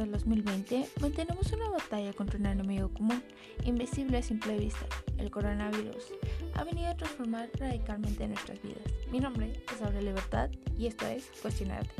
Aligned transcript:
desde 0.00 0.04
el 0.04 0.12
2020 0.12 0.88
mantenemos 1.00 1.52
una 1.52 1.68
batalla 1.68 2.12
contra 2.14 2.38
un 2.38 2.46
enemigo 2.46 2.88
común, 2.88 3.22
invisible 3.64 4.18
a 4.18 4.22
simple 4.22 4.56
vista, 4.56 4.86
el 5.18 5.30
coronavirus. 5.30 6.12
Ha 6.54 6.64
venido 6.64 6.88
a 6.88 6.96
transformar 6.96 7.50
radicalmente 7.58 8.26
nuestras 8.26 8.62
vidas. 8.62 8.82
Mi 9.12 9.20
nombre 9.20 9.52
es 9.52 9.82
Aure 9.82 10.00
Libertad 10.00 10.50
y 10.78 10.86
esto 10.86 11.06
es 11.06 11.30
Cuestionarte. 11.42 11.90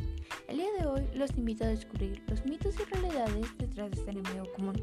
El 0.48 0.58
día 0.58 0.68
de 0.78 0.86
hoy 0.86 1.02
los 1.14 1.36
invito 1.36 1.64
a 1.64 1.68
descubrir 1.68 2.22
los 2.28 2.44
mitos 2.46 2.74
y 2.80 2.84
realidades 2.84 3.46
detrás 3.58 3.90
de 3.90 3.98
este 3.98 4.10
enemigo 4.12 4.50
común. 4.54 4.82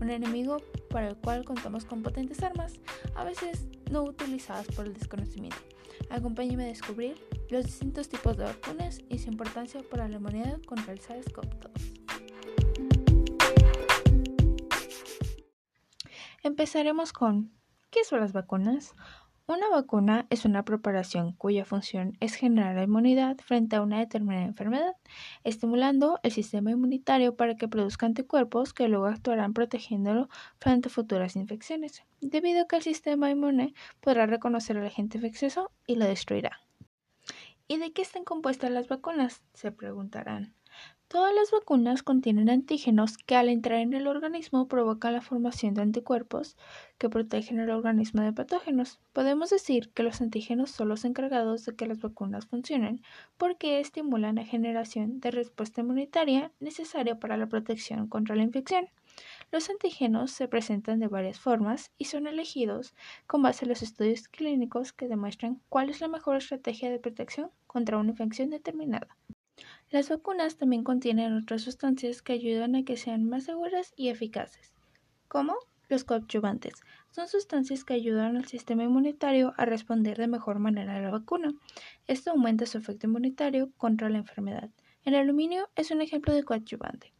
Un 0.00 0.10
enemigo 0.10 0.58
para 0.90 1.08
el 1.08 1.16
cual 1.16 1.44
contamos 1.44 1.86
con 1.86 2.02
potentes 2.02 2.42
armas, 2.42 2.74
a 3.14 3.24
veces 3.24 3.66
no 3.90 4.02
utilizadas 4.02 4.66
por 4.66 4.86
el 4.86 4.94
desconocimiento. 4.94 5.58
Acompáñenme 6.10 6.64
a 6.64 6.68
descubrir 6.68 7.16
los 7.48 7.64
distintos 7.64 8.08
tipos 8.08 8.36
de 8.36 8.44
vacunas 8.44 9.00
y 9.08 9.18
su 9.18 9.30
importancia 9.30 9.82
para 9.90 10.08
la 10.08 10.18
humanidad 10.18 10.60
contra 10.62 10.92
el 10.92 11.00
SARS-CoV-2. 11.00 11.97
Empezaremos 16.44 17.12
con 17.12 17.50
¿qué 17.90 18.04
son 18.04 18.20
las 18.20 18.32
vacunas? 18.32 18.94
Una 19.48 19.68
vacuna 19.70 20.26
es 20.30 20.44
una 20.44 20.64
preparación 20.64 21.32
cuya 21.32 21.64
función 21.64 22.16
es 22.20 22.34
generar 22.34 22.76
la 22.76 22.84
inmunidad 22.84 23.38
frente 23.38 23.74
a 23.74 23.82
una 23.82 23.98
determinada 23.98 24.44
enfermedad, 24.44 24.94
estimulando 25.42 26.20
el 26.22 26.30
sistema 26.30 26.70
inmunitario 26.70 27.34
para 27.34 27.56
que 27.56 27.66
produzca 27.66 28.06
anticuerpos 28.06 28.72
que 28.72 28.88
luego 28.88 29.06
actuarán 29.06 29.52
protegiéndolo 29.52 30.28
frente 30.60 30.88
a 30.88 30.92
futuras 30.92 31.34
infecciones, 31.34 32.04
debido 32.20 32.62
a 32.62 32.66
que 32.68 32.76
el 32.76 32.82
sistema 32.82 33.30
inmune 33.30 33.74
podrá 34.00 34.26
reconocer 34.26 34.76
al 34.76 34.86
agente 34.86 35.16
infeccioso 35.16 35.72
y 35.86 35.96
lo 35.96 36.04
destruirá. 36.04 36.60
¿Y 37.66 37.78
de 37.78 37.92
qué 37.92 38.02
están 38.02 38.24
compuestas 38.24 38.70
las 38.70 38.86
vacunas? 38.86 39.42
Se 39.54 39.72
preguntarán. 39.72 40.57
Todas 41.08 41.34
las 41.34 41.50
vacunas 41.50 42.02
contienen 42.02 42.50
antígenos 42.50 43.16
que 43.16 43.34
al 43.34 43.48
entrar 43.48 43.80
en 43.80 43.94
el 43.94 44.06
organismo 44.06 44.68
provocan 44.68 45.14
la 45.14 45.22
formación 45.22 45.72
de 45.72 45.80
anticuerpos 45.80 46.54
que 46.98 47.08
protegen 47.08 47.60
al 47.60 47.70
organismo 47.70 48.20
de 48.20 48.34
patógenos. 48.34 49.00
Podemos 49.14 49.48
decir 49.48 49.88
que 49.94 50.02
los 50.02 50.20
antígenos 50.20 50.70
son 50.70 50.90
los 50.90 51.06
encargados 51.06 51.64
de 51.64 51.74
que 51.74 51.86
las 51.86 52.02
vacunas 52.02 52.44
funcionen 52.44 53.00
porque 53.38 53.80
estimulan 53.80 54.34
la 54.34 54.44
generación 54.44 55.18
de 55.20 55.30
respuesta 55.30 55.80
inmunitaria 55.80 56.52
necesaria 56.60 57.18
para 57.18 57.38
la 57.38 57.46
protección 57.46 58.06
contra 58.06 58.36
la 58.36 58.42
infección. 58.42 58.90
Los 59.50 59.70
antígenos 59.70 60.30
se 60.30 60.46
presentan 60.46 61.00
de 61.00 61.08
varias 61.08 61.40
formas 61.40 61.90
y 61.96 62.04
son 62.04 62.26
elegidos 62.26 62.94
con 63.26 63.40
base 63.40 63.64
en 63.64 63.70
los 63.70 63.80
estudios 63.80 64.28
clínicos 64.28 64.92
que 64.92 65.08
demuestran 65.08 65.62
cuál 65.70 65.88
es 65.88 66.02
la 66.02 66.08
mejor 66.08 66.36
estrategia 66.36 66.90
de 66.90 66.98
protección 66.98 67.50
contra 67.66 67.96
una 67.96 68.10
infección 68.10 68.50
determinada. 68.50 69.16
Las 69.90 70.10
vacunas 70.10 70.58
también 70.58 70.84
contienen 70.84 71.34
otras 71.34 71.62
sustancias 71.62 72.20
que 72.20 72.34
ayudan 72.34 72.76
a 72.76 72.84
que 72.84 72.98
sean 72.98 73.24
más 73.24 73.44
seguras 73.44 73.94
y 73.96 74.10
eficaces, 74.10 74.74
como 75.28 75.54
los 75.88 76.04
coadyuvantes. 76.04 76.74
Son 77.10 77.26
sustancias 77.26 77.84
que 77.84 77.94
ayudan 77.94 78.36
al 78.36 78.44
sistema 78.44 78.84
inmunitario 78.84 79.54
a 79.56 79.64
responder 79.64 80.18
de 80.18 80.28
mejor 80.28 80.58
manera 80.58 80.96
a 80.96 81.00
la 81.00 81.10
vacuna. 81.10 81.54
Esto 82.06 82.32
aumenta 82.32 82.66
su 82.66 82.76
efecto 82.76 83.06
inmunitario 83.06 83.70
contra 83.78 84.10
la 84.10 84.18
enfermedad. 84.18 84.68
El 85.04 85.14
aluminio 85.14 85.70
es 85.74 85.90
un 85.90 86.02
ejemplo 86.02 86.34
de 86.34 86.42
coadyuvante. 86.42 87.14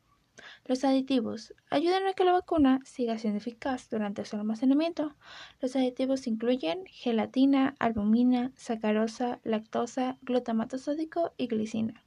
Los 0.67 0.85
aditivos 0.85 1.55
ayudan 1.71 2.07
a 2.07 2.13
que 2.13 2.25
la 2.25 2.33
vacuna 2.33 2.81
siga 2.85 3.17
siendo 3.17 3.39
eficaz 3.39 3.89
durante 3.89 4.27
su 4.27 4.37
almacenamiento. 4.37 5.17
Los 5.63 5.75
aditivos 5.75 6.27
incluyen 6.27 6.85
gelatina, 6.85 7.75
albumina, 7.79 8.53
sacarosa, 8.57 9.41
lactosa, 9.43 10.19
glutamato 10.21 10.77
sódico 10.77 11.33
y 11.39 11.47
glicina. 11.47 12.05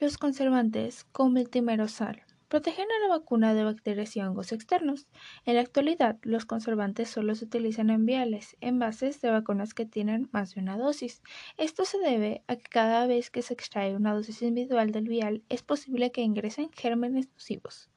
Los 0.00 0.16
conservantes, 0.16 1.04
como 1.12 1.38
el 1.38 1.50
timerosal, 1.50 2.22
protegen 2.48 2.86
a 2.90 3.06
la 3.06 3.18
vacuna 3.18 3.52
de 3.52 3.64
bacterias 3.64 4.16
y 4.16 4.20
hongos 4.20 4.50
externos. 4.50 5.08
En 5.44 5.56
la 5.56 5.60
actualidad, 5.60 6.18
los 6.22 6.46
conservantes 6.46 7.10
solo 7.10 7.34
se 7.34 7.44
utilizan 7.44 7.90
en 7.90 8.06
viales, 8.06 8.56
envases 8.62 9.20
de 9.20 9.30
vacunas 9.30 9.74
que 9.74 9.84
tienen 9.84 10.30
más 10.32 10.54
de 10.54 10.62
una 10.62 10.78
dosis. 10.78 11.22
Esto 11.58 11.84
se 11.84 11.98
debe 11.98 12.42
a 12.48 12.56
que 12.56 12.70
cada 12.70 13.06
vez 13.06 13.30
que 13.30 13.42
se 13.42 13.52
extrae 13.52 13.94
una 13.94 14.14
dosis 14.14 14.40
individual 14.40 14.90
del 14.90 15.06
vial 15.06 15.44
es 15.50 15.62
posible 15.62 16.10
que 16.12 16.22
ingresen 16.22 16.70
gérmenes 16.72 17.28
nocivos. 17.34 17.90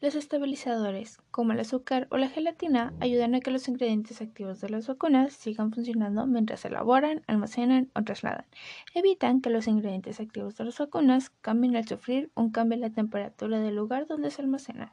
Los 0.00 0.14
estabilizadores, 0.14 1.18
como 1.32 1.52
el 1.52 1.58
azúcar 1.58 2.06
o 2.12 2.18
la 2.18 2.28
gelatina, 2.28 2.94
ayudan 3.00 3.34
a 3.34 3.40
que 3.40 3.50
los 3.50 3.66
ingredientes 3.66 4.22
activos 4.22 4.60
de 4.60 4.68
las 4.68 4.86
vacunas 4.86 5.32
sigan 5.32 5.72
funcionando 5.72 6.24
mientras 6.24 6.60
se 6.60 6.68
elaboran, 6.68 7.24
almacenan 7.26 7.90
o 7.96 8.04
trasladan. 8.04 8.46
Evitan 8.94 9.40
que 9.40 9.50
los 9.50 9.66
ingredientes 9.66 10.20
activos 10.20 10.56
de 10.56 10.66
las 10.66 10.78
vacunas 10.78 11.30
cambien 11.40 11.74
al 11.74 11.88
sufrir 11.88 12.30
un 12.36 12.52
cambio 12.52 12.76
en 12.76 12.82
la 12.82 12.90
temperatura 12.90 13.58
del 13.58 13.74
lugar 13.74 14.06
donde 14.06 14.30
se 14.30 14.40
almacenan. 14.40 14.92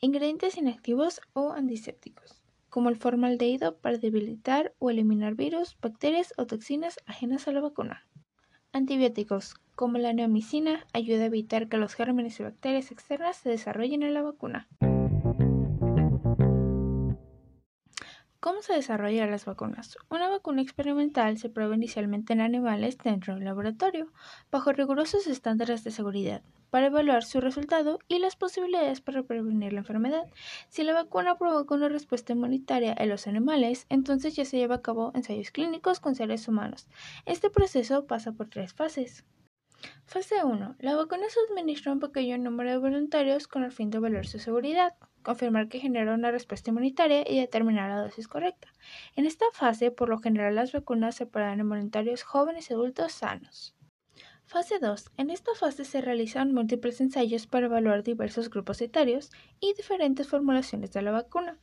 Ingredientes 0.00 0.56
inactivos 0.56 1.20
o 1.32 1.52
antisépticos, 1.52 2.42
como 2.70 2.88
el 2.88 2.96
formaldehído 2.96 3.76
para 3.76 3.98
debilitar 3.98 4.74
o 4.80 4.90
eliminar 4.90 5.36
virus, 5.36 5.76
bacterias 5.80 6.34
o 6.36 6.46
toxinas 6.48 6.98
ajenas 7.06 7.46
a 7.46 7.52
la 7.52 7.60
vacuna. 7.60 8.04
Antibióticos, 8.74 9.54
como 9.74 9.98
la 9.98 10.14
neomicina, 10.14 10.86
ayuda 10.94 11.24
a 11.24 11.26
evitar 11.26 11.68
que 11.68 11.76
los 11.76 11.94
gérmenes 11.94 12.40
y 12.40 12.42
bacterias 12.42 12.90
externas 12.90 13.36
se 13.36 13.50
desarrollen 13.50 14.02
en 14.02 14.14
la 14.14 14.22
vacuna. 14.22 14.66
¿Cómo 18.42 18.60
se 18.60 18.72
desarrollan 18.72 19.30
las 19.30 19.44
vacunas? 19.44 19.96
Una 20.08 20.28
vacuna 20.28 20.62
experimental 20.62 21.38
se 21.38 21.48
prueba 21.48 21.76
inicialmente 21.76 22.32
en 22.32 22.40
animales 22.40 22.98
dentro 22.98 23.36
del 23.36 23.44
laboratorio, 23.44 24.08
bajo 24.50 24.72
rigurosos 24.72 25.28
estándares 25.28 25.84
de 25.84 25.92
seguridad, 25.92 26.42
para 26.68 26.86
evaluar 26.86 27.22
su 27.22 27.40
resultado 27.40 28.00
y 28.08 28.18
las 28.18 28.34
posibilidades 28.34 29.00
para 29.00 29.22
prevenir 29.22 29.72
la 29.72 29.78
enfermedad. 29.78 30.24
Si 30.68 30.82
la 30.82 30.92
vacuna 30.92 31.38
provoca 31.38 31.76
una 31.76 31.88
respuesta 31.88 32.32
inmunitaria 32.32 32.96
en 32.98 33.10
los 33.10 33.28
animales, 33.28 33.86
entonces 33.90 34.34
ya 34.34 34.44
se 34.44 34.56
lleva 34.56 34.74
a 34.74 34.82
cabo 34.82 35.12
ensayos 35.14 35.52
clínicos 35.52 36.00
con 36.00 36.16
seres 36.16 36.48
humanos. 36.48 36.88
Este 37.26 37.48
proceso 37.48 38.08
pasa 38.08 38.32
por 38.32 38.48
tres 38.48 38.74
fases. 38.74 39.24
Fase 40.04 40.44
1. 40.44 40.76
La 40.80 40.96
vacuna 40.96 41.28
se 41.28 41.38
administra 41.48 41.92
a 41.92 41.94
un 41.94 42.00
pequeño 42.00 42.38
número 42.38 42.70
de 42.70 42.78
voluntarios 42.78 43.46
con 43.46 43.62
el 43.62 43.70
fin 43.70 43.90
de 43.90 43.98
evaluar 43.98 44.26
su 44.26 44.40
seguridad, 44.40 44.96
confirmar 45.22 45.68
que 45.68 45.80
genera 45.80 46.14
una 46.14 46.30
respuesta 46.30 46.70
inmunitaria 46.70 47.24
y 47.28 47.38
determinar 47.38 47.90
la 47.90 48.02
dosis 48.02 48.28
correcta. 48.28 48.68
En 49.16 49.26
esta 49.26 49.46
fase, 49.52 49.90
por 49.90 50.08
lo 50.08 50.18
general, 50.18 50.54
las 50.54 50.72
vacunas 50.72 51.14
se 51.14 51.26
paran 51.26 51.60
en 51.60 51.68
voluntarios 51.68 52.22
jóvenes 52.22 52.70
y 52.70 52.74
adultos 52.74 53.12
sanos. 53.12 53.74
Fase 54.44 54.78
2. 54.78 55.12
En 55.16 55.30
esta 55.30 55.54
fase 55.54 55.84
se 55.84 56.02
realizan 56.02 56.52
múltiples 56.52 57.00
ensayos 57.00 57.46
para 57.46 57.66
evaluar 57.66 58.02
diversos 58.02 58.50
grupos 58.50 58.82
etarios 58.82 59.30
y 59.60 59.72
diferentes 59.72 60.28
formulaciones 60.28 60.92
de 60.92 61.00
la 61.00 61.10
vacuna. 61.10 61.58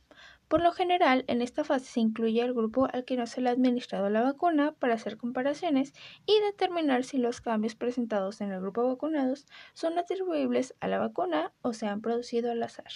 Por 0.48 0.60
lo 0.60 0.72
general, 0.72 1.24
en 1.28 1.42
esta 1.42 1.62
fase 1.62 1.86
se 1.86 2.00
incluye 2.00 2.42
el 2.42 2.52
grupo 2.52 2.88
al 2.92 3.04
que 3.04 3.16
no 3.16 3.28
se 3.28 3.40
le 3.40 3.50
ha 3.50 3.52
administrado 3.52 4.10
la 4.10 4.22
vacuna 4.22 4.72
para 4.72 4.94
hacer 4.94 5.16
comparaciones 5.16 5.94
y 6.26 6.40
determinar 6.40 7.04
si 7.04 7.18
los 7.18 7.40
cambios 7.40 7.76
presentados 7.76 8.40
en 8.40 8.50
el 8.50 8.60
grupo 8.60 8.82
vacunados 8.88 9.46
son 9.72 9.96
atribuibles 9.96 10.74
a 10.80 10.88
la 10.88 10.98
vacuna 10.98 11.52
o 11.62 11.72
se 11.72 11.86
han 11.86 12.00
producido 12.00 12.50
al 12.50 12.64
azar. 12.64 12.90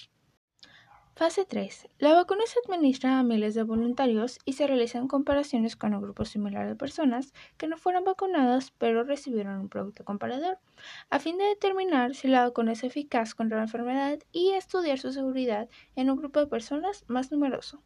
Fase 1.16 1.44
3. 1.44 1.86
La 2.00 2.12
vacuna 2.12 2.42
se 2.44 2.58
administra 2.66 3.20
a 3.20 3.22
miles 3.22 3.54
de 3.54 3.62
voluntarios 3.62 4.40
y 4.44 4.54
se 4.54 4.66
realizan 4.66 5.06
comparaciones 5.06 5.76
con 5.76 5.94
un 5.94 6.02
grupo 6.02 6.24
similar 6.24 6.66
de 6.66 6.74
personas 6.74 7.32
que 7.56 7.68
no 7.68 7.76
fueron 7.76 8.02
vacunadas 8.02 8.72
pero 8.78 9.04
recibieron 9.04 9.60
un 9.60 9.68
producto 9.68 10.04
comparador, 10.04 10.58
a 11.10 11.20
fin 11.20 11.38
de 11.38 11.44
determinar 11.44 12.16
si 12.16 12.26
la 12.26 12.42
vacuna 12.42 12.72
es 12.72 12.82
eficaz 12.82 13.36
contra 13.36 13.58
la 13.58 13.62
enfermedad 13.62 14.18
y 14.32 14.50
estudiar 14.54 14.98
su 14.98 15.12
seguridad 15.12 15.68
en 15.94 16.10
un 16.10 16.16
grupo 16.16 16.40
de 16.40 16.48
personas 16.48 17.04
más 17.06 17.30
numeroso. 17.30 17.80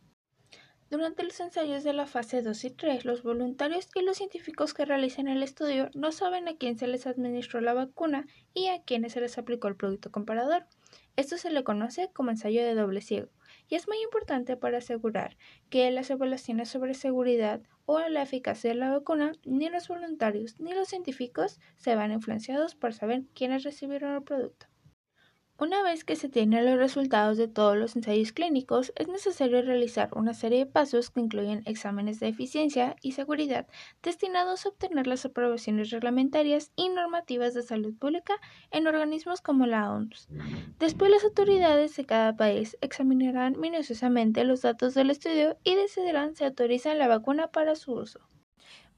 Durante 0.88 1.22
los 1.22 1.38
ensayos 1.38 1.84
de 1.84 1.92
la 1.92 2.06
fase 2.06 2.40
2 2.40 2.64
y 2.64 2.70
3, 2.70 3.04
los 3.04 3.22
voluntarios 3.22 3.90
y 3.94 4.00
los 4.00 4.16
científicos 4.16 4.72
que 4.72 4.86
realizan 4.86 5.28
el 5.28 5.42
estudio 5.42 5.90
no 5.92 6.12
saben 6.12 6.48
a 6.48 6.56
quién 6.56 6.78
se 6.78 6.86
les 6.86 7.06
administró 7.06 7.60
la 7.60 7.74
vacuna 7.74 8.24
y 8.54 8.68
a 8.68 8.80
quiénes 8.80 9.12
se 9.12 9.20
les 9.20 9.36
aplicó 9.36 9.68
el 9.68 9.76
producto 9.76 10.10
comparador. 10.10 10.64
Esto 11.18 11.36
se 11.36 11.50
le 11.50 11.64
conoce 11.64 12.12
como 12.12 12.30
ensayo 12.30 12.64
de 12.64 12.76
doble 12.76 13.00
ciego 13.00 13.28
y 13.68 13.74
es 13.74 13.88
muy 13.88 14.00
importante 14.04 14.56
para 14.56 14.78
asegurar 14.78 15.36
que 15.68 15.90
las 15.90 16.10
evaluaciones 16.10 16.68
sobre 16.68 16.94
seguridad 16.94 17.60
o 17.86 17.98
la 17.98 18.22
eficacia 18.22 18.70
de 18.70 18.76
la 18.76 18.90
vacuna 18.90 19.32
ni 19.44 19.68
los 19.68 19.88
voluntarios 19.88 20.60
ni 20.60 20.74
los 20.74 20.86
científicos 20.86 21.58
se 21.76 21.96
van 21.96 22.12
influenciados 22.12 22.76
por 22.76 22.94
saber 22.94 23.24
quiénes 23.34 23.64
recibieron 23.64 24.14
el 24.14 24.22
producto. 24.22 24.67
Una 25.60 25.82
vez 25.82 26.04
que 26.04 26.14
se 26.14 26.28
tienen 26.28 26.64
los 26.64 26.78
resultados 26.78 27.36
de 27.36 27.48
todos 27.48 27.76
los 27.76 27.96
ensayos 27.96 28.30
clínicos, 28.30 28.92
es 28.94 29.08
necesario 29.08 29.60
realizar 29.60 30.08
una 30.14 30.32
serie 30.32 30.60
de 30.60 30.66
pasos 30.66 31.10
que 31.10 31.18
incluyen 31.18 31.64
exámenes 31.66 32.20
de 32.20 32.28
eficiencia 32.28 32.94
y 33.02 33.10
seguridad 33.10 33.66
destinados 34.00 34.64
a 34.64 34.68
obtener 34.68 35.08
las 35.08 35.24
aprobaciones 35.24 35.90
reglamentarias 35.90 36.70
y 36.76 36.90
normativas 36.90 37.54
de 37.54 37.64
salud 37.64 37.92
pública 37.98 38.34
en 38.70 38.86
organismos 38.86 39.40
como 39.40 39.66
la 39.66 39.90
OMS. 39.90 40.28
Después, 40.78 41.10
las 41.10 41.24
autoridades 41.24 41.96
de 41.96 42.06
cada 42.06 42.36
país 42.36 42.78
examinarán 42.80 43.58
minuciosamente 43.58 44.44
los 44.44 44.62
datos 44.62 44.94
del 44.94 45.10
estudio 45.10 45.58
y 45.64 45.74
decidirán 45.74 46.36
si 46.36 46.44
autorizan 46.44 46.98
la 46.98 47.08
vacuna 47.08 47.48
para 47.48 47.74
su 47.74 47.94
uso. 47.94 48.20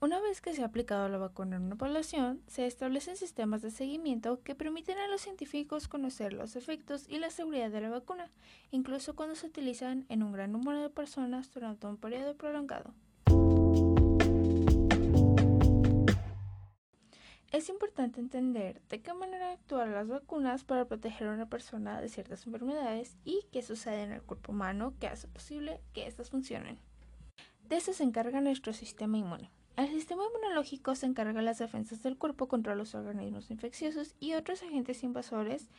Una 0.02 0.18
vez 0.18 0.40
que 0.40 0.54
se 0.54 0.62
ha 0.62 0.64
aplicado 0.64 1.10
la 1.10 1.18
vacuna 1.18 1.56
en 1.56 1.64
una 1.64 1.76
población, 1.76 2.40
se 2.46 2.66
establecen 2.66 3.18
sistemas 3.18 3.60
de 3.60 3.70
seguimiento 3.70 4.42
que 4.42 4.54
permiten 4.54 4.96
a 4.96 5.08
los 5.08 5.20
científicos 5.20 5.88
conocer 5.88 6.32
los 6.32 6.56
efectos 6.56 7.04
y 7.06 7.18
la 7.18 7.28
seguridad 7.28 7.70
de 7.70 7.82
la 7.82 7.90
vacuna, 7.90 8.30
incluso 8.70 9.14
cuando 9.14 9.34
se 9.34 9.46
utilizan 9.46 10.06
en 10.08 10.22
un 10.22 10.32
gran 10.32 10.52
número 10.52 10.80
de 10.80 10.88
personas 10.88 11.52
durante 11.52 11.86
un 11.86 11.98
periodo 11.98 12.34
prolongado. 12.34 12.94
Es 17.52 17.68
importante 17.68 18.20
entender 18.20 18.80
de 18.88 19.02
qué 19.02 19.12
manera 19.12 19.52
actúan 19.52 19.92
las 19.92 20.08
vacunas 20.08 20.64
para 20.64 20.86
proteger 20.86 21.28
a 21.28 21.34
una 21.34 21.50
persona 21.50 22.00
de 22.00 22.08
ciertas 22.08 22.46
enfermedades 22.46 23.18
y 23.26 23.44
qué 23.52 23.60
sucede 23.60 24.04
en 24.04 24.12
el 24.12 24.22
cuerpo 24.22 24.52
humano 24.52 24.94
que 24.98 25.08
hace 25.08 25.28
posible 25.28 25.82
que 25.92 26.06
éstas 26.06 26.30
funcionen. 26.30 26.78
De 27.68 27.76
eso 27.76 27.92
se 27.92 28.04
encarga 28.04 28.40
nuestro 28.40 28.72
sistema 28.72 29.18
inmune. 29.18 29.50
El 29.80 29.88
sistema 29.88 30.24
inmunológico 30.26 30.94
se 30.94 31.06
encarga 31.06 31.32
de 31.32 31.40
las 31.40 31.58
defensas 31.58 32.02
del 32.02 32.18
cuerpo 32.18 32.48
contra 32.48 32.74
los 32.74 32.94
organismos 32.94 33.50
infecciosos 33.50 34.14
y 34.20 34.34
otros 34.34 34.62
agentes 34.62 35.02
invasores, 35.02 35.70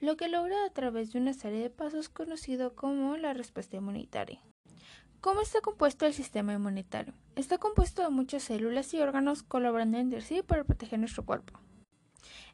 lo 0.00 0.16
que 0.16 0.26
logra 0.26 0.56
a 0.64 0.70
través 0.70 1.12
de 1.12 1.20
una 1.20 1.32
serie 1.32 1.62
de 1.62 1.70
pasos 1.70 2.08
conocido 2.08 2.74
como 2.74 3.16
la 3.16 3.34
respuesta 3.34 3.76
inmunitaria. 3.76 4.40
¿Cómo 5.20 5.42
está 5.42 5.60
compuesto 5.60 6.06
el 6.06 6.12
sistema 6.12 6.54
inmunitario? 6.54 7.14
Está 7.36 7.58
compuesto 7.58 8.02
de 8.02 8.10
muchas 8.10 8.42
células 8.42 8.92
y 8.94 9.00
órganos 9.00 9.44
colaborando 9.44 9.98
entre 9.98 10.22
sí 10.22 10.42
para 10.42 10.64
proteger 10.64 10.98
nuestro 10.98 11.24
cuerpo. 11.24 11.56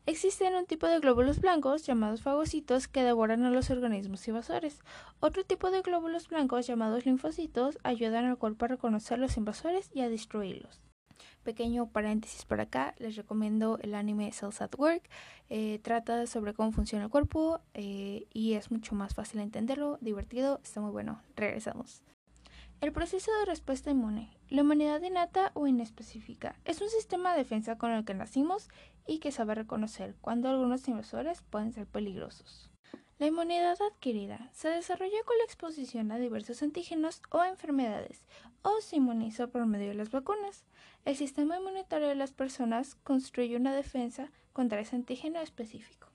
Existen 0.04 0.56
un 0.56 0.66
tipo 0.66 0.88
de 0.88 0.98
glóbulos 0.98 1.40
blancos 1.40 1.86
llamados 1.86 2.22
fagocitos 2.22 2.88
que 2.88 3.04
devoran 3.04 3.44
a 3.44 3.50
los 3.50 3.70
organismos 3.70 4.26
invasores. 4.26 4.80
Otro 5.20 5.44
tipo 5.44 5.70
de 5.70 5.80
glóbulos 5.80 6.28
blancos 6.28 6.66
llamados 6.66 7.06
linfocitos 7.06 7.78
ayudan 7.84 8.24
al 8.24 8.36
cuerpo 8.36 8.64
a 8.64 8.68
reconocer 8.68 9.20
los 9.20 9.36
invasores 9.36 9.90
y 9.94 10.00
a 10.00 10.08
destruirlos. 10.08 10.80
Pequeño 11.44 11.88
paréntesis 11.90 12.44
para 12.44 12.64
acá, 12.64 12.96
les 12.98 13.14
recomiendo 13.14 13.78
el 13.80 13.94
anime 13.94 14.32
Cells 14.32 14.60
at 14.60 14.74
Work. 14.76 15.08
Eh, 15.48 15.78
trata 15.82 16.26
sobre 16.26 16.52
cómo 16.52 16.72
funciona 16.72 17.04
el 17.04 17.10
cuerpo 17.10 17.60
eh, 17.74 18.26
y 18.32 18.54
es 18.54 18.72
mucho 18.72 18.96
más 18.96 19.14
fácil 19.14 19.38
entenderlo, 19.38 19.98
divertido, 20.00 20.58
está 20.64 20.80
muy 20.80 20.90
bueno. 20.90 21.22
Regresamos. 21.36 22.02
El 22.82 22.90
proceso 22.90 23.30
de 23.38 23.44
respuesta 23.44 23.92
inmune, 23.92 24.36
la 24.48 24.62
inmunidad 24.62 25.00
innata 25.02 25.52
o 25.54 25.68
inespecífica, 25.68 26.58
es 26.64 26.80
un 26.80 26.88
sistema 26.88 27.30
de 27.30 27.38
defensa 27.38 27.78
con 27.78 27.92
el 27.92 28.04
que 28.04 28.12
nacimos 28.12 28.68
y 29.06 29.20
que 29.20 29.30
sabe 29.30 29.54
reconocer 29.54 30.16
cuando 30.20 30.48
algunos 30.48 30.88
invasores 30.88 31.42
pueden 31.42 31.72
ser 31.72 31.86
peligrosos. 31.86 32.72
La 33.20 33.28
inmunidad 33.28 33.80
adquirida 33.80 34.50
se 34.52 34.68
desarrolla 34.68 35.22
con 35.24 35.38
la 35.38 35.44
exposición 35.44 36.10
a 36.10 36.18
diversos 36.18 36.60
antígenos 36.60 37.22
o 37.30 37.44
enfermedades 37.44 38.26
o 38.62 38.80
se 38.80 38.96
inmuniza 38.96 39.46
por 39.46 39.64
medio 39.64 39.90
de 39.90 39.94
las 39.94 40.10
vacunas. 40.10 40.64
El 41.04 41.14
sistema 41.14 41.58
inmunitario 41.58 42.08
de 42.08 42.16
las 42.16 42.32
personas 42.32 42.96
construye 43.04 43.54
una 43.54 43.76
defensa 43.76 44.32
contra 44.52 44.80
ese 44.80 44.96
antígeno 44.96 45.38
específico. 45.38 46.08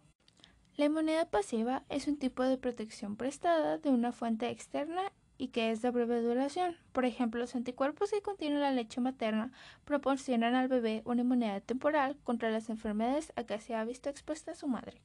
La 0.76 0.84
inmunidad 0.84 1.30
pasiva 1.30 1.86
es 1.88 2.10
un 2.10 2.20
tipo 2.20 2.44
de 2.44 2.58
protección 2.58 3.16
prestada 3.16 3.78
de 3.78 3.90
una 3.90 4.12
fuente 4.12 4.50
externa 4.50 5.14
y 5.38 5.50
que 5.50 5.72
es 5.72 5.82
de 5.82 5.92
breve 5.92 6.22
duración. 6.22 6.76
Por 6.92 7.06
ejemplo, 7.06 7.40
los 7.40 7.56
anticuerpos 7.56 8.12
que 8.12 8.22
contienen 8.22 8.62
la 8.62 8.72
leche 8.72 9.02
materna 9.02 9.52
proporcionan 9.86 10.56
al 10.56 10.68
bebé 10.68 11.02
una 11.06 11.22
inmunidad 11.22 11.64
temporal 11.64 12.18
contra 12.24 12.50
las 12.50 12.70
enfermedades 12.70 13.34
a 13.36 13.44
que 13.44 13.60
se 13.60 13.76
ha 13.76 13.84
visto 13.86 14.10
expuesta 14.10 14.56
su 14.56 14.68
madre. 14.68 15.02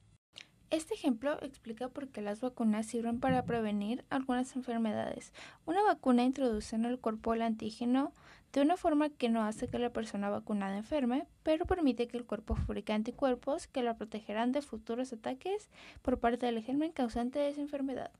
Este 0.73 0.95
ejemplo 0.95 1.37
explica 1.43 1.87
por 1.87 2.07
qué 2.07 2.21
las 2.23 2.41
vacunas 2.41 2.87
sirven 2.87 3.19
para 3.19 3.45
prevenir 3.45 4.03
algunas 4.09 4.55
enfermedades. 4.55 5.31
Una 5.65 5.83
vacuna 5.83 6.23
introduce 6.23 6.75
en 6.75 6.85
el 6.85 6.99
cuerpo 6.99 7.35
el 7.35 7.43
antígeno 7.43 8.11
de 8.53 8.61
una 8.61 8.75
forma 8.75 9.09
que 9.09 9.29
no 9.29 9.43
hace 9.43 9.67
que 9.67 9.77
la 9.77 9.91
persona 9.91 10.31
vacunada 10.31 10.75
enferme, 10.75 11.27
pero 11.43 11.67
permite 11.67 12.07
que 12.07 12.17
el 12.17 12.25
cuerpo 12.25 12.55
fabrique 12.55 12.91
anticuerpos 12.91 13.67
que 13.67 13.83
la 13.83 13.97
protegerán 13.97 14.51
de 14.51 14.63
futuros 14.63 15.13
ataques 15.13 15.69
por 16.01 16.19
parte 16.19 16.47
del 16.47 16.63
germen 16.63 16.91
causante 16.91 17.37
de 17.37 17.49
esa 17.49 17.61
enfermedad. 17.61 18.11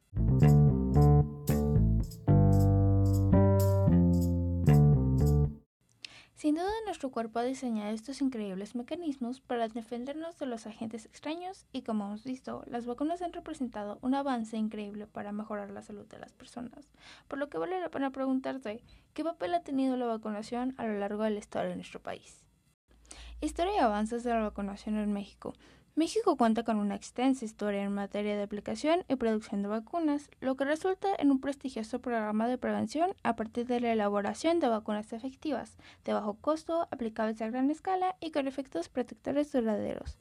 Sin 6.44 6.56
duda 6.56 6.74
nuestro 6.84 7.10
cuerpo 7.10 7.40
ha 7.40 7.44
diseñado 7.44 7.92
estos 7.92 8.20
increíbles 8.22 8.76
mecanismos 8.76 9.40
para 9.40 9.70
defendernos 9.70 10.38
de 10.40 10.46
los 10.46 10.68
agentes 10.68 11.06
extraños 11.06 11.66
y 11.72 11.84
como 11.84 12.06
hemos 12.06 12.26
visto, 12.26 12.66
las 12.68 12.86
vacunas 12.86 13.22
han 13.22 13.32
representado 13.32 13.98
un 14.02 14.14
avance 14.14 14.58
increíble 14.58 15.08
para 15.08 15.32
mejorar 15.32 15.72
la 15.72 15.82
salud 15.82 16.06
de 16.06 16.20
las 16.20 16.34
personas, 16.34 16.92
por 17.30 17.40
lo 17.40 17.48
que 17.50 17.60
vale 17.60 17.80
la 17.80 17.88
pena 17.88 18.10
preguntarte 18.10 18.84
qué 19.14 19.24
papel 19.24 19.54
ha 19.54 19.62
tenido 19.62 19.96
la 19.96 20.06
vacunación 20.06 20.76
a 20.76 20.86
lo 20.86 21.00
largo 21.00 21.24
de 21.24 21.30
la 21.30 21.40
historia 21.40 21.70
de 21.70 21.78
nuestro 21.78 22.02
país. 22.02 22.44
Historia 23.40 23.76
y 23.78 23.80
avances 23.80 24.26
de 24.26 24.32
la 24.32 24.42
vacunación 24.42 24.98
en 24.98 25.14
México. 25.14 25.54
México 25.96 26.38
cuenta 26.38 26.64
con 26.64 26.78
una 26.78 26.96
extensa 26.96 27.46
historia 27.46 27.84
en 27.84 27.94
materia 27.94 28.36
de 28.36 28.42
aplicación 28.42 29.06
y 29.08 29.16
producción 29.16 29.62
de 29.62 29.68
vacunas, 29.68 30.28
lo 30.42 30.56
que 30.56 30.66
resulta 30.66 31.10
en 31.20 31.30
un 31.30 31.40
prestigioso 31.40 32.02
programa 32.02 32.48
de 32.48 32.58
prevención 32.58 33.14
a 33.22 33.36
partir 33.36 33.68
de 33.68 33.80
la 33.80 33.92
elaboración 33.92 34.60
de 34.60 34.70
vacunas 34.70 35.14
efectivas, 35.14 35.78
de 36.04 36.14
bajo 36.14 36.34
costo, 36.34 36.88
aplicables 36.90 37.40
a 37.44 37.50
gran 37.50 37.70
escala 37.70 38.16
y 38.20 38.32
con 38.32 38.48
efectos 38.48 38.90
protectores 38.90 39.52
duraderos. 39.52 40.18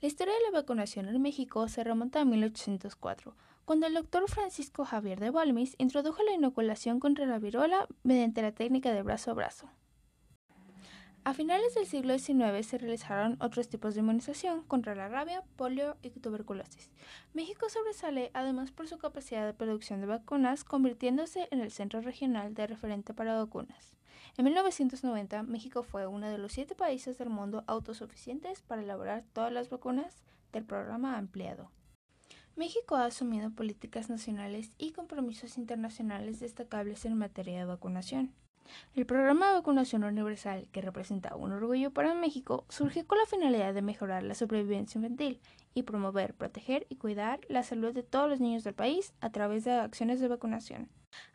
La 0.00 0.08
historia 0.08 0.34
de 0.34 0.50
la 0.50 0.58
vacunación 0.58 1.08
en 1.08 1.22
México 1.22 1.68
se 1.68 1.84
remonta 1.84 2.20
a 2.20 2.24
1804, 2.24 3.36
cuando 3.64 3.86
el 3.86 3.94
doctor 3.94 4.28
Francisco 4.28 4.84
Javier 4.84 5.20
de 5.20 5.30
Balmis 5.30 5.76
introdujo 5.78 6.24
la 6.24 6.32
inoculación 6.32 6.98
contra 6.98 7.26
la 7.26 7.38
viruela 7.38 7.86
mediante 8.02 8.42
la 8.42 8.50
técnica 8.50 8.92
de 8.92 9.02
brazo 9.02 9.30
a 9.30 9.34
brazo. 9.34 9.70
A 11.24 11.34
finales 11.34 11.72
del 11.76 11.86
siglo 11.86 12.18
XIX 12.18 12.66
se 12.66 12.78
realizaron 12.78 13.36
otros 13.40 13.68
tipos 13.68 13.94
de 13.94 14.00
inmunización 14.00 14.64
contra 14.64 14.96
la 14.96 15.08
rabia, 15.08 15.44
polio 15.54 15.96
y 16.02 16.10
tuberculosis. 16.10 16.90
México 17.32 17.68
sobresale 17.68 18.32
además 18.34 18.72
por 18.72 18.88
su 18.88 18.98
capacidad 18.98 19.46
de 19.46 19.54
producción 19.54 20.00
de 20.00 20.08
vacunas, 20.08 20.64
convirtiéndose 20.64 21.46
en 21.52 21.60
el 21.60 21.70
centro 21.70 22.00
regional 22.00 22.54
de 22.54 22.66
referente 22.66 23.14
para 23.14 23.38
vacunas. 23.38 23.96
En 24.36 24.46
1990, 24.46 25.44
México 25.44 25.84
fue 25.84 26.08
uno 26.08 26.28
de 26.28 26.38
los 26.38 26.50
siete 26.50 26.74
países 26.74 27.18
del 27.18 27.30
mundo 27.30 27.62
autosuficientes 27.68 28.60
para 28.62 28.82
elaborar 28.82 29.24
todas 29.32 29.52
las 29.52 29.70
vacunas 29.70 30.24
del 30.52 30.64
programa 30.64 31.18
ampliado. 31.18 31.70
México 32.56 32.96
ha 32.96 33.04
asumido 33.04 33.52
políticas 33.52 34.10
nacionales 34.10 34.72
y 34.76 34.90
compromisos 34.90 35.56
internacionales 35.56 36.40
destacables 36.40 37.04
en 37.04 37.16
materia 37.16 37.60
de 37.60 37.64
vacunación. 37.64 38.34
El 38.94 39.06
programa 39.06 39.48
de 39.48 39.54
vacunación 39.54 40.04
universal, 40.04 40.68
que 40.72 40.80
representa 40.80 41.36
un 41.36 41.52
orgullo 41.52 41.90
para 41.90 42.14
México, 42.14 42.64
surgió 42.68 43.06
con 43.06 43.18
la 43.18 43.26
finalidad 43.26 43.74
de 43.74 43.82
mejorar 43.82 44.22
la 44.22 44.34
supervivencia 44.34 44.98
infantil 44.98 45.40
y 45.74 45.82
promover, 45.82 46.34
proteger 46.34 46.86
y 46.88 46.96
cuidar 46.96 47.40
la 47.48 47.62
salud 47.62 47.92
de 47.92 48.02
todos 48.02 48.28
los 48.28 48.40
niños 48.40 48.64
del 48.64 48.74
país 48.74 49.12
a 49.20 49.30
través 49.30 49.64
de 49.64 49.72
acciones 49.72 50.20
de 50.20 50.28
vacunación. 50.28 50.88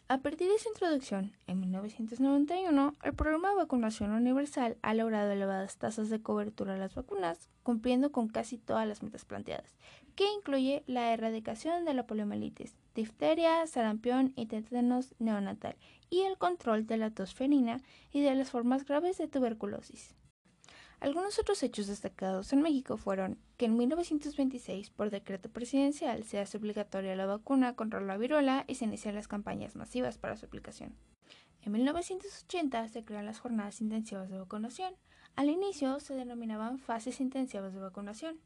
A 0.10 0.20
partir 0.20 0.50
de 0.50 0.58
su 0.58 0.70
introducción, 0.70 1.34
en 1.48 1.60
1991, 1.60 2.94
el 3.04 3.13
programa 3.13 3.50
de 3.50 3.56
vacunación 3.56 4.12
universal 4.12 4.78
ha 4.82 4.94
logrado 4.94 5.32
elevadas 5.32 5.78
tasas 5.78 6.10
de 6.10 6.22
cobertura 6.22 6.74
de 6.74 6.80
las 6.80 6.96
vacunas, 6.96 7.50
cumpliendo 7.62 8.12
con 8.12 8.30
casi 8.30 8.58
todas 8.58 8.88
las 8.88 9.04
metas 9.04 9.25
planteadas, 9.25 9.75
que 10.16 10.32
incluye 10.32 10.84
la 10.88 11.13
erradicación 11.13 11.84
de 11.84 11.94
la 11.94 12.08
poliomielitis, 12.08 12.74
difteria, 12.96 13.68
sarampión 13.68 14.32
y 14.36 14.46
tétanos 14.46 15.13
neonatal, 15.20 15.75
y 16.10 16.22
el 16.22 16.38
control 16.38 16.86
de 16.88 16.98
la 16.98 17.12
tosferina 17.12 17.82
y 18.12 18.22
de 18.22 18.36
las 18.36 18.52
formas 18.52 18.86
graves 18.86 19.18
de 19.18 19.28
tuberculosis. 19.28 20.16
Algunos 21.00 21.38
otros 21.38 21.62
hechos 21.62 21.86
destacados 21.86 22.52
en 22.54 22.64
México 22.64 22.98
fueron 22.98 23.38
que 23.58 23.66
en 23.66 23.78
1926, 23.78 24.90
por 24.90 25.12
decreto 25.12 25.48
presidencial, 25.50 26.24
se 26.24 26.40
hace 26.40 26.58
obligatoria 26.58 27.16
la 27.16 27.28
vacuna 27.28 27.76
contra 27.76 28.02
la 28.02 28.18
viruela 28.18 28.66
y 28.68 28.76
se 28.76 28.86
inician 28.86 29.14
las 29.14 29.28
campañas 29.28 29.76
masivas 29.76 30.18
para 30.18 30.38
su 30.38 30.48
aplicación. 30.48 30.96
En 31.62 31.74
1980 31.74 32.88
se 32.88 33.04
crean 33.04 33.28
las 33.28 33.40
jornadas 33.40 33.80
intensivas 33.80 34.30
de 34.30 34.40
vacunación. 34.40 34.96
Al 35.36 35.50
inicio 35.50 36.00
se 36.00 36.16
denominaban 36.16 36.80
fases 36.80 37.22
intensivas 37.22 37.74
de 37.74 37.80
vacunación. 37.80 38.40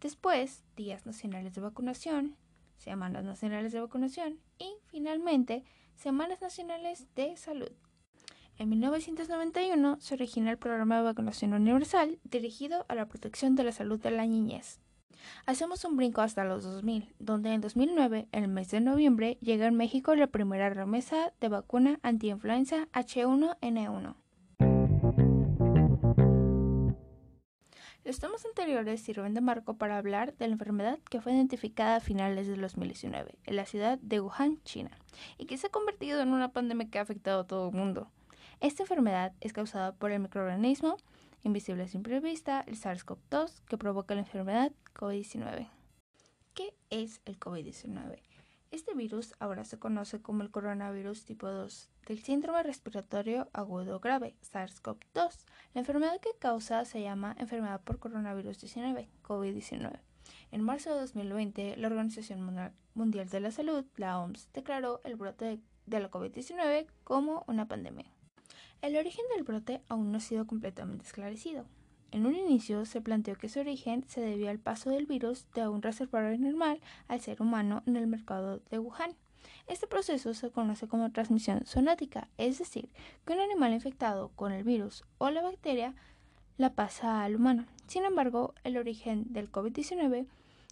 Después, 0.00 0.64
días 0.76 1.04
nacionales 1.04 1.54
de 1.54 1.60
vacunación, 1.60 2.36
semanas 2.78 3.24
nacionales 3.24 3.72
de 3.72 3.80
vacunación 3.80 4.40
y, 4.58 4.72
finalmente, 4.86 5.64
semanas 6.00 6.40
nacionales 6.40 7.06
de 7.14 7.36
salud. 7.36 7.70
En 8.56 8.70
1991 8.70 9.98
se 10.00 10.14
origina 10.14 10.50
el 10.50 10.58
programa 10.58 10.96
de 10.96 11.02
vacunación 11.02 11.52
universal 11.52 12.18
dirigido 12.24 12.86
a 12.88 12.94
la 12.94 13.06
protección 13.06 13.54
de 13.54 13.64
la 13.64 13.72
salud 13.72 14.00
de 14.00 14.10
la 14.10 14.26
niñez. 14.26 14.80
Hacemos 15.44 15.84
un 15.84 15.96
brinco 15.96 16.22
hasta 16.22 16.44
los 16.44 16.64
2000, 16.64 17.14
donde 17.18 17.52
en 17.52 17.60
2009, 17.60 18.28
el 18.32 18.48
mes 18.48 18.70
de 18.70 18.80
noviembre, 18.80 19.36
llega 19.42 19.66
en 19.66 19.74
México 19.74 20.14
la 20.14 20.28
primera 20.28 20.70
remesa 20.70 21.34
de 21.38 21.48
vacuna 21.48 21.98
antiinfluenza 22.02 22.88
H1N1. 22.92 24.14
Los 28.04 28.18
temas 28.18 28.44
anteriores 28.46 29.02
sirven 29.02 29.34
de 29.34 29.40
marco 29.40 29.74
para 29.74 29.98
hablar 29.98 30.34
de 30.36 30.46
la 30.46 30.54
enfermedad 30.54 30.98
que 31.10 31.20
fue 31.20 31.32
identificada 31.32 31.96
a 31.96 32.00
finales 32.00 32.46
de 32.46 32.56
2019 32.56 33.38
en 33.44 33.56
la 33.56 33.66
ciudad 33.66 33.98
de 33.98 34.20
Wuhan, 34.20 34.62
China, 34.64 34.90
y 35.36 35.46
que 35.46 35.58
se 35.58 35.66
ha 35.66 35.70
convertido 35.70 36.20
en 36.20 36.32
una 36.32 36.52
pandemia 36.52 36.88
que 36.88 36.98
ha 36.98 37.02
afectado 37.02 37.40
a 37.40 37.46
todo 37.46 37.68
el 37.68 37.74
mundo. 37.74 38.10
Esta 38.60 38.82
enfermedad 38.82 39.32
es 39.40 39.52
causada 39.52 39.92
por 39.92 40.12
el 40.12 40.20
microorganismo 40.20 40.96
invisible 41.42 41.88
simple 41.88 42.20
vista, 42.20 42.64
el 42.66 42.76
SARS-CoV-2, 42.76 43.62
que 43.66 43.78
provoca 43.78 44.14
la 44.14 44.20
enfermedad 44.20 44.72
COVID-19. 44.94 45.68
¿Qué 46.54 46.74
es 46.90 47.20
el 47.24 47.38
COVID-19? 47.38 48.18
Este 48.70 48.94
virus 48.94 49.34
ahora 49.40 49.64
se 49.64 49.80
conoce 49.80 50.22
como 50.22 50.44
el 50.44 50.52
coronavirus 50.52 51.24
tipo 51.24 51.48
2 51.48 51.88
del 52.06 52.22
síndrome 52.22 52.62
respiratorio 52.62 53.50
agudo 53.52 53.98
grave, 53.98 54.36
SARS-CoV-2. 54.42 55.44
La 55.74 55.80
enfermedad 55.80 56.20
que 56.20 56.38
causa 56.38 56.84
se 56.84 57.02
llama 57.02 57.34
enfermedad 57.40 57.80
por 57.80 57.98
coronavirus 57.98 58.60
19, 58.60 59.08
COVID-19. 59.24 59.98
En 60.52 60.62
marzo 60.62 60.90
de 60.90 61.00
2020, 61.00 61.78
la 61.78 61.88
Organización 61.88 62.72
Mundial 62.94 63.28
de 63.28 63.40
la 63.40 63.50
Salud, 63.50 63.84
la 63.96 64.20
OMS, 64.20 64.48
declaró 64.52 65.00
el 65.02 65.16
brote 65.16 65.58
de 65.86 66.00
la 66.00 66.08
COVID-19 66.08 66.86
como 67.02 67.44
una 67.48 67.66
pandemia. 67.66 68.06
El 68.82 68.96
origen 68.96 69.24
del 69.34 69.42
brote 69.42 69.82
aún 69.88 70.12
no 70.12 70.18
ha 70.18 70.20
sido 70.20 70.46
completamente 70.46 71.04
esclarecido. 71.04 71.66
En 72.12 72.26
un 72.26 72.34
inicio 72.34 72.84
se 72.84 73.00
planteó 73.00 73.36
que 73.36 73.48
su 73.48 73.60
origen 73.60 74.04
se 74.08 74.20
debió 74.20 74.50
al 74.50 74.58
paso 74.58 74.90
del 74.90 75.06
virus 75.06 75.46
de 75.54 75.68
un 75.68 75.82
reservorio 75.82 76.36
normal 76.38 76.80
al 77.08 77.20
ser 77.20 77.40
humano 77.40 77.82
en 77.86 77.96
el 77.96 78.06
mercado 78.06 78.60
de 78.70 78.78
Wuhan. 78.78 79.14
Este 79.66 79.86
proceso 79.86 80.34
se 80.34 80.50
conoce 80.50 80.88
como 80.88 81.12
transmisión 81.12 81.64
zoonótica, 81.64 82.28
es 82.38 82.58
decir, 82.58 82.88
que 83.24 83.32
un 83.32 83.40
animal 83.40 83.72
infectado 83.72 84.30
con 84.34 84.52
el 84.52 84.64
virus 84.64 85.04
o 85.18 85.30
la 85.30 85.42
bacteria 85.42 85.94
la 86.56 86.74
pasa 86.74 87.22
al 87.22 87.36
humano. 87.36 87.66
Sin 87.86 88.04
embargo, 88.04 88.54
el 88.64 88.76
origen 88.76 89.32
del 89.32 89.50
COVID-19 89.50 90.26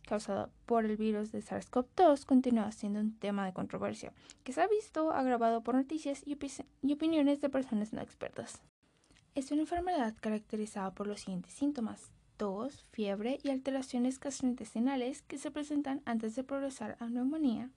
causado 0.08 0.50
por 0.66 0.84
el 0.86 0.96
virus 0.96 1.32
de 1.32 1.40
SARS-CoV-2 1.40 2.24
continúa 2.24 2.72
siendo 2.72 2.98
un 2.98 3.16
tema 3.18 3.44
de 3.44 3.52
controversia, 3.52 4.12
que 4.42 4.52
se 4.52 4.62
ha 4.62 4.66
visto 4.66 5.12
agravado 5.12 5.62
por 5.62 5.74
noticias 5.74 6.24
y 6.26 6.92
opiniones 6.92 7.40
de 7.40 7.48
personas 7.50 7.92
no 7.92 8.00
expertas. 8.00 8.62
Es 9.38 9.52
una 9.52 9.60
enfermedad 9.60 10.16
caracterizada 10.20 10.90
por 10.90 11.06
los 11.06 11.20
siguientes 11.20 11.52
síntomas. 11.52 12.10
Tos, 12.38 12.84
fiebre 12.90 13.38
y 13.44 13.50
alteraciones 13.50 14.18
gastrointestinales 14.18 15.22
que 15.22 15.38
se 15.38 15.52
presentan 15.52 16.02
antes 16.06 16.34
de 16.34 16.42
progresar 16.42 16.96
a 16.98 17.06
neumonía. 17.06 17.70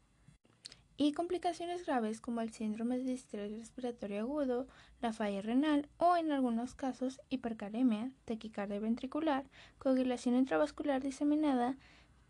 Y 0.97 1.11
complicaciones 1.11 1.85
graves 1.85 2.19
como 2.19 2.41
el 2.41 2.51
síndrome 2.51 2.97
de 2.97 3.03
distrés 3.03 3.51
respiratorio 3.51 4.21
agudo, 4.21 4.67
la 5.01 5.13
falla 5.13 5.43
renal 5.43 5.87
o 5.97 6.17
en 6.17 6.31
algunos 6.31 6.73
casos 6.73 7.21
hipercaremia, 7.29 8.09
taquicardia 8.25 8.79
ventricular, 8.79 9.45
coagulación 9.77 10.33
intravascular 10.33 11.03
diseminada, 11.03 11.77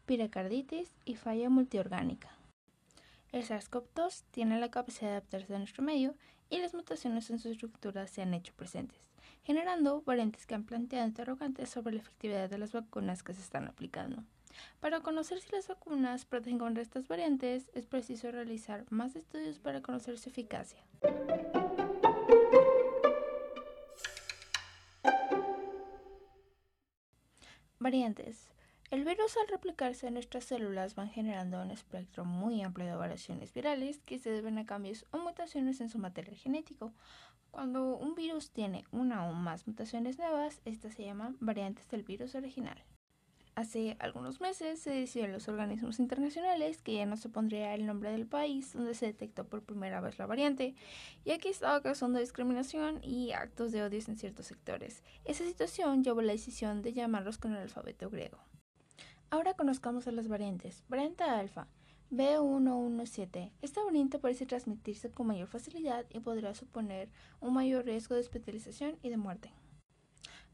piracarditis 0.07 0.91
y 1.05 1.15
falla 1.15 1.49
multiorgánica. 1.49 2.35
El 3.31 3.45
SARS-CoV-2 3.45 4.25
tiene 4.31 4.59
la 4.59 4.71
capacidad 4.71 5.07
de 5.07 5.15
adaptarse 5.15 5.55
a 5.55 5.59
nuestro 5.59 5.83
medio 5.83 6.15
y 6.49 6.57
las 6.57 6.73
mutaciones 6.73 7.29
en 7.29 7.39
su 7.39 7.47
estructura 7.47 8.07
se 8.07 8.21
han 8.21 8.33
hecho 8.33 8.53
presentes 8.57 9.10
generando 9.43 10.01
variantes 10.03 10.45
que 10.45 10.55
han 10.55 10.65
planteado 10.65 11.07
interrogantes 11.07 11.69
sobre 11.69 11.95
la 11.95 12.01
efectividad 12.01 12.49
de 12.49 12.57
las 12.57 12.71
vacunas 12.71 13.23
que 13.23 13.33
se 13.33 13.41
están 13.41 13.67
aplicando. 13.67 14.23
Para 14.79 15.01
conocer 15.01 15.39
si 15.39 15.51
las 15.51 15.67
vacunas 15.67 16.25
protegen 16.25 16.59
contra 16.59 16.83
estas 16.83 17.07
variantes, 17.07 17.69
es 17.73 17.85
preciso 17.85 18.31
realizar 18.31 18.85
más 18.89 19.15
estudios 19.15 19.59
para 19.59 19.81
conocer 19.81 20.17
su 20.17 20.29
eficacia. 20.29 20.79
Variantes. 27.79 28.51
El 28.91 29.05
virus 29.05 29.37
al 29.37 29.47
replicarse 29.47 30.07
en 30.07 30.15
nuestras 30.15 30.43
células 30.43 30.95
van 30.95 31.09
generando 31.09 31.61
un 31.61 31.71
espectro 31.71 32.25
muy 32.25 32.61
amplio 32.61 32.87
de 32.87 32.95
variaciones 32.97 33.53
virales 33.53 33.99
que 33.99 34.19
se 34.19 34.31
deben 34.31 34.57
a 34.57 34.65
cambios 34.65 35.05
o 35.11 35.17
mutaciones 35.17 35.79
en 35.79 35.87
su 35.87 35.97
material 35.97 36.35
genético. 36.35 36.91
Cuando 37.51 37.95
un 37.95 38.15
virus 38.15 38.51
tiene 38.51 38.83
una 38.91 39.29
o 39.29 39.33
más 39.33 39.65
mutaciones 39.65 40.17
nuevas, 40.17 40.59
estas 40.65 40.95
se 40.95 41.05
llaman 41.05 41.37
variantes 41.39 41.87
del 41.87 42.03
virus 42.03 42.35
original. 42.35 42.83
Hace 43.55 43.95
algunos 43.99 44.41
meses 44.41 44.81
se 44.81 44.89
decidió 44.89 45.25
en 45.25 45.31
los 45.31 45.47
organismos 45.47 45.99
internacionales 45.99 46.81
que 46.81 46.95
ya 46.95 47.05
no 47.05 47.15
se 47.15 47.29
pondría 47.29 47.73
el 47.73 47.85
nombre 47.85 48.11
del 48.11 48.27
país 48.27 48.73
donde 48.73 48.93
se 48.93 49.05
detectó 49.05 49.47
por 49.47 49.63
primera 49.63 50.01
vez 50.01 50.19
la 50.19 50.25
variante, 50.25 50.75
y 51.23 51.31
aquí 51.31 51.47
estaba 51.47 51.81
causando 51.81 52.19
discriminación 52.19 53.01
y 53.01 53.31
actos 53.31 53.71
de 53.71 53.83
odio 53.83 54.01
en 54.05 54.17
ciertos 54.17 54.47
sectores. 54.47 55.01
Esa 55.23 55.45
situación 55.45 56.03
llevó 56.03 56.19
a 56.19 56.23
la 56.23 56.33
decisión 56.33 56.81
de 56.81 56.91
llamarlos 56.91 57.37
con 57.37 57.53
el 57.53 57.59
alfabeto 57.59 58.09
griego. 58.09 58.50
Ahora 59.31 59.53
conozcamos 59.53 60.07
a 60.07 60.11
las 60.11 60.27
variantes. 60.27 60.83
Variante 60.89 61.23
alfa. 61.23 61.67
B117. 62.11 63.53
Esta 63.61 63.81
variante 63.81 64.19
parece 64.19 64.45
transmitirse 64.45 65.09
con 65.09 65.27
mayor 65.27 65.47
facilidad 65.47 66.05
y 66.09 66.19
podría 66.19 66.53
suponer 66.53 67.09
un 67.39 67.53
mayor 67.53 67.85
riesgo 67.85 68.15
de 68.15 68.21
hospitalización 68.21 68.97
y 69.01 69.09
de 69.09 69.15
muerte. 69.15 69.53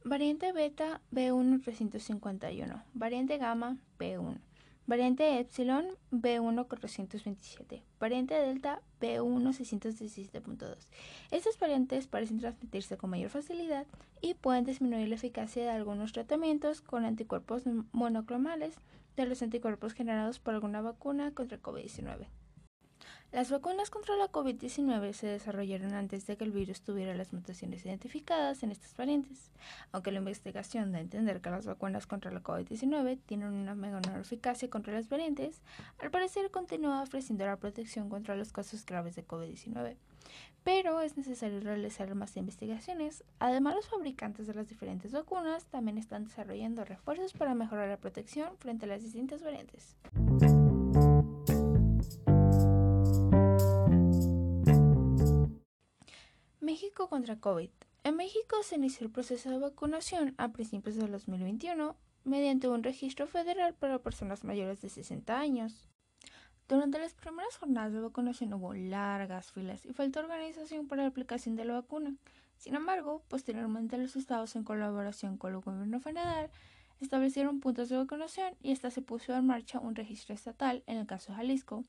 Variante 0.03 0.51
beta 0.51 1.01
B1351. 1.11 2.83
Variante 2.93 3.39
gamma 3.39 3.77
B1. 3.97 4.37
Variante 4.87 5.39
Epsilon 5.41 5.85
B1427. 6.11 7.81
Variante 7.99 8.35
Delta 8.35 8.81
B1617.2. 9.01 10.77
Estas 11.29 11.59
variantes 11.59 12.07
parecen 12.07 12.39
transmitirse 12.39 12.95
con 12.95 13.09
mayor 13.09 13.29
facilidad 13.29 13.85
y 14.21 14.35
pueden 14.35 14.63
disminuir 14.63 15.09
la 15.09 15.15
eficacia 15.15 15.63
de 15.63 15.71
algunos 15.71 16.13
tratamientos 16.13 16.79
con 16.79 17.03
anticuerpos 17.03 17.63
monoclonales 17.91 18.75
de 19.17 19.25
los 19.25 19.41
anticuerpos 19.41 19.93
generados 19.93 20.39
por 20.39 20.53
alguna 20.53 20.79
vacuna 20.79 21.33
contra 21.33 21.61
COVID-19. 21.61 22.27
Las 23.33 23.51
vacunas 23.51 23.89
contra 23.89 24.15
la 24.15 24.31
COVID-19 24.31 25.11
se 25.11 25.27
desarrollaron 25.27 25.93
antes 25.93 26.25
de 26.25 26.37
que 26.37 26.45
el 26.45 26.51
virus 26.51 26.81
tuviera 26.81 27.13
las 27.13 27.33
mutaciones 27.33 27.85
identificadas 27.85 28.63
en 28.63 28.71
estas 28.71 28.95
variantes, 28.95 29.51
aunque 29.91 30.13
la 30.13 30.19
investigación 30.19 30.93
da 30.93 30.99
a 30.99 31.01
entender 31.01 31.41
que 31.41 31.49
las 31.49 31.65
vacunas 31.65 32.07
contra 32.07 32.31
la 32.31 32.41
COVID-19 32.41 33.19
tienen 33.25 33.49
una 33.49 33.75
menor 33.75 34.01
eficacia 34.17 34.69
contra 34.69 34.93
las 34.93 35.09
variantes, 35.09 35.61
al 35.99 36.09
parecer 36.09 36.49
continúa 36.51 37.01
ofreciendo 37.01 37.45
la 37.45 37.57
protección 37.57 38.09
contra 38.09 38.37
los 38.37 38.53
casos 38.53 38.85
graves 38.85 39.15
de 39.17 39.27
COVID-19. 39.27 39.97
Pero 40.63 41.01
es 41.01 41.17
necesario 41.17 41.59
realizar 41.59 42.13
más 42.15 42.35
investigaciones. 42.37 43.25
Además, 43.39 43.75
los 43.75 43.87
fabricantes 43.87 44.47
de 44.47 44.53
las 44.53 44.69
diferentes 44.69 45.11
vacunas 45.11 45.65
también 45.65 45.97
están 45.97 46.25
desarrollando 46.25 46.85
refuerzos 46.85 47.33
para 47.33 47.55
mejorar 47.55 47.89
la 47.89 47.97
protección 47.97 48.57
frente 48.57 48.85
a 48.85 48.89
las 48.89 49.03
distintas 49.03 49.43
variantes. 49.43 49.95
Contra 57.05 57.39
COVID. 57.39 57.69
En 58.03 58.15
México 58.15 58.57
se 58.63 58.75
inició 58.75 59.05
el 59.05 59.11
proceso 59.11 59.51
de 59.51 59.59
vacunación 59.59 60.33
a 60.37 60.51
principios 60.51 60.95
del 60.95 61.11
2021 61.11 61.95
mediante 62.23 62.67
un 62.67 62.83
registro 62.83 63.27
federal 63.27 63.75
para 63.75 63.99
personas 63.99 64.43
mayores 64.43 64.81
de 64.81 64.89
60 64.89 65.39
años. 65.39 65.87
Durante 66.67 66.97
las 66.97 67.13
primeras 67.13 67.55
jornadas 67.55 67.93
de 67.93 68.01
vacunación 68.01 68.53
hubo 68.55 68.73
largas 68.73 69.51
filas 69.51 69.85
y 69.85 69.93
faltó 69.93 70.21
organización 70.21 70.87
para 70.87 71.03
la 71.03 71.09
aplicación 71.09 71.55
de 71.55 71.65
la 71.65 71.75
vacuna. 71.75 72.15
Sin 72.57 72.75
embargo, 72.75 73.23
posteriormente 73.29 73.97
los 73.97 74.15
estados, 74.15 74.55
en 74.55 74.63
colaboración 74.63 75.37
con 75.37 75.53
el 75.53 75.61
gobierno 75.61 75.99
federal, 75.99 76.49
establecieron 76.99 77.59
puntos 77.59 77.89
de 77.89 77.97
vacunación 77.97 78.55
y 78.61 78.71
hasta 78.71 78.89
se 78.89 79.03
puso 79.03 79.35
en 79.35 79.45
marcha 79.45 79.79
un 79.79 79.95
registro 79.95 80.33
estatal, 80.33 80.83
en 80.87 80.97
el 80.97 81.05
caso 81.05 81.31
de 81.31 81.37
Jalisco, 81.37 81.85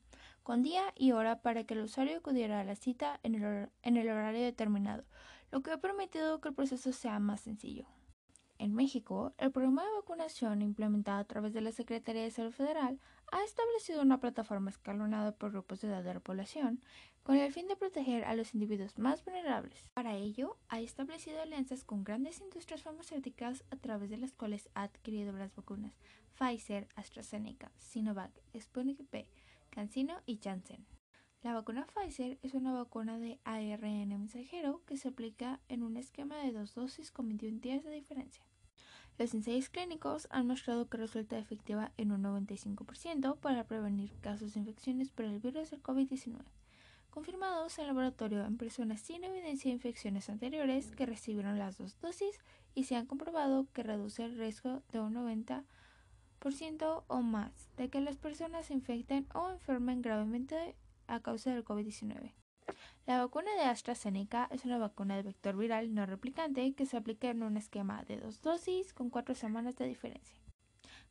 con 0.49 0.63
día 0.63 0.95
y 0.95 1.11
hora 1.11 1.43
para 1.43 1.63
que 1.63 1.75
el 1.75 1.81
usuario 1.81 2.17
acudiera 2.17 2.59
a 2.59 2.63
la 2.63 2.75
cita 2.75 3.19
en 3.21 3.35
el, 3.35 4.09
horario 4.09 4.41
determinado, 4.41 5.03
lo 5.51 5.61
que 5.61 5.69
ha 5.69 5.77
permitido 5.77 6.41
que 6.41 6.49
el 6.49 6.55
proceso 6.55 6.91
sea 6.91 7.19
más 7.19 7.41
sencillo. 7.41 7.85
En 8.57 8.73
México, 8.73 9.31
el 9.37 9.51
programa 9.51 9.83
de 9.83 9.91
vacunación 9.91 10.63
implementado 10.63 11.19
a 11.19 11.25
través 11.25 11.53
de 11.53 11.61
la 11.61 11.71
Secretaría 11.71 12.23
de 12.23 12.31
Salud 12.31 12.51
Federal 12.51 12.99
ha 13.31 13.43
establecido 13.43 14.01
una 14.01 14.19
plataforma 14.19 14.71
escalonada 14.71 15.33
por 15.33 15.51
grupos 15.51 15.81
de 15.81 15.89
edad 15.89 16.03
de 16.03 16.15
la 16.15 16.19
población 16.19 16.81
con 17.21 17.35
el 17.35 17.53
fin 17.53 17.67
de 17.67 17.75
proteger 17.75 18.23
a 18.25 18.33
los 18.33 18.55
individuos 18.55 18.97
más 18.97 19.23
vulnerables. 19.23 19.91
Para 19.93 20.15
ello, 20.15 20.57
ha 20.67 20.79
establecido 20.79 21.43
alianzas 21.43 21.83
con 21.83 22.03
grandes 22.03 22.41
industrias 22.41 22.81
farmacéuticas 22.81 23.63
a 23.69 23.75
través 23.75 24.09
de 24.09 24.17
las 24.17 24.33
cuales 24.33 24.67
ha 24.73 24.81
adquirido 24.81 25.31
las 25.31 25.55
vacunas 25.55 25.93
Pfizer, 26.39 26.87
AstraZeneca, 26.95 27.71
Sinovac, 27.77 28.31
Sputnik 28.57 28.99
V, 28.99 29.27
CanSino 29.69 30.21
y 30.25 30.37
Janssen. 30.37 30.85
La 31.41 31.53
vacuna 31.53 31.87
Pfizer 31.87 32.37
es 32.43 32.53
una 32.53 32.73
vacuna 32.73 33.17
de 33.17 33.39
ARN 33.43 34.09
mensajero 34.09 34.81
que 34.85 34.97
se 34.97 35.07
aplica 35.07 35.59
en 35.69 35.83
un 35.83 35.97
esquema 35.97 36.37
de 36.37 36.51
dos 36.51 36.75
dosis 36.75 37.11
con 37.11 37.27
21 37.27 37.59
días 37.59 37.83
de 37.83 37.91
diferencia. 37.91 38.43
Los 39.17 39.33
ensayos 39.33 39.69
clínicos 39.69 40.27
han 40.31 40.47
mostrado 40.47 40.89
que 40.89 40.97
resulta 40.97 41.37
efectiva 41.37 41.91
en 41.97 42.11
un 42.11 42.23
95% 42.23 43.37
para 43.37 43.65
prevenir 43.65 44.11
casos 44.21 44.53
de 44.53 44.59
infecciones 44.59 45.11
por 45.11 45.25
el 45.25 45.39
virus 45.39 45.71
del 45.71 45.83
COVID-19 45.83 46.43
confirmados 47.09 47.77
en 47.79 47.87
laboratorio 47.87 48.45
en 48.45 48.57
personas 48.57 49.01
sin 49.01 49.23
evidencia 49.23 49.69
de 49.69 49.75
infecciones 49.75 50.29
anteriores 50.29 50.91
que 50.91 51.05
recibieron 51.05 51.57
las 51.57 51.77
dos 51.77 51.99
dosis 51.99 52.39
y 52.75 52.85
se 52.85 52.95
han 52.95 53.07
comprobado 53.07 53.67
que 53.73 53.83
reduce 53.83 54.23
el 54.23 54.37
riesgo 54.37 54.83
de 54.91 54.99
un 54.99 55.15
90% 55.15 55.63
o 57.07 57.21
más 57.21 57.51
de 57.77 57.89
que 57.89 58.01
las 58.01 58.17
personas 58.17 58.67
se 58.67 58.73
infecten 58.73 59.27
o 59.33 59.49
enfermen 59.49 60.01
gravemente 60.01 60.75
a 61.07 61.19
causa 61.19 61.53
del 61.53 61.65
COVID-19. 61.65 62.33
La 63.05 63.19
vacuna 63.19 63.53
de 63.55 63.63
AstraZeneca 63.63 64.47
es 64.51 64.65
una 64.65 64.77
vacuna 64.77 65.15
de 65.15 65.23
vector 65.23 65.57
viral 65.57 65.93
no 65.93 66.05
replicante 66.05 66.73
que 66.73 66.85
se 66.85 66.97
aplica 66.97 67.29
en 67.29 67.43
un 67.43 67.57
esquema 67.57 68.03
de 68.03 68.17
dos 68.17 68.41
dosis 68.41 68.93
con 68.93 69.09
cuatro 69.09 69.35
semanas 69.35 69.75
de 69.75 69.87
diferencia. 69.87 70.39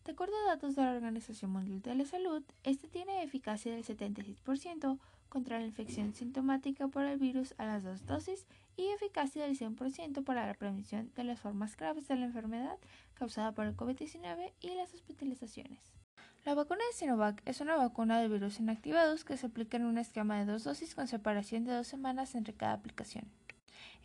De 0.04 0.12
acuerdo 0.12 0.34
a 0.36 0.54
datos 0.54 0.76
de 0.76 0.82
la 0.82 0.92
Organización 0.92 1.50
Mundial 1.50 1.82
de 1.82 1.94
la 1.94 2.04
Salud, 2.04 2.42
este 2.62 2.88
tiene 2.88 3.22
eficacia 3.22 3.74
del 3.74 3.84
76% 3.84 4.98
contra 5.28 5.58
la 5.58 5.66
infección 5.66 6.14
sintomática 6.14 6.88
por 6.88 7.04
el 7.04 7.18
virus 7.18 7.54
a 7.58 7.66
las 7.66 7.82
dos 7.82 8.06
dosis 8.06 8.46
y 8.76 8.86
eficacia 8.88 9.44
del 9.44 9.58
100% 9.58 10.24
para 10.24 10.46
la 10.46 10.54
prevención 10.54 11.12
de 11.14 11.24
las 11.24 11.40
formas 11.40 11.76
graves 11.76 12.08
de 12.08 12.16
la 12.16 12.26
enfermedad 12.26 12.78
causada 13.18 13.52
por 13.52 13.66
el 13.66 13.76
COVID-19 13.76 14.52
y 14.60 14.74
las 14.74 14.94
hospitalizaciones. 14.94 15.80
La 16.44 16.54
vacuna 16.54 16.80
de 16.86 16.96
Sinovac 16.96 17.42
es 17.44 17.60
una 17.60 17.76
vacuna 17.76 18.20
de 18.20 18.28
virus 18.28 18.60
inactivados 18.60 19.24
que 19.24 19.36
se 19.36 19.46
aplica 19.46 19.76
en 19.76 19.84
un 19.84 19.98
esquema 19.98 20.38
de 20.38 20.46
dos 20.46 20.64
dosis 20.64 20.94
con 20.94 21.08
separación 21.08 21.64
de 21.64 21.74
dos 21.74 21.86
semanas 21.86 22.34
entre 22.34 22.54
cada 22.54 22.72
aplicación. 22.72 23.24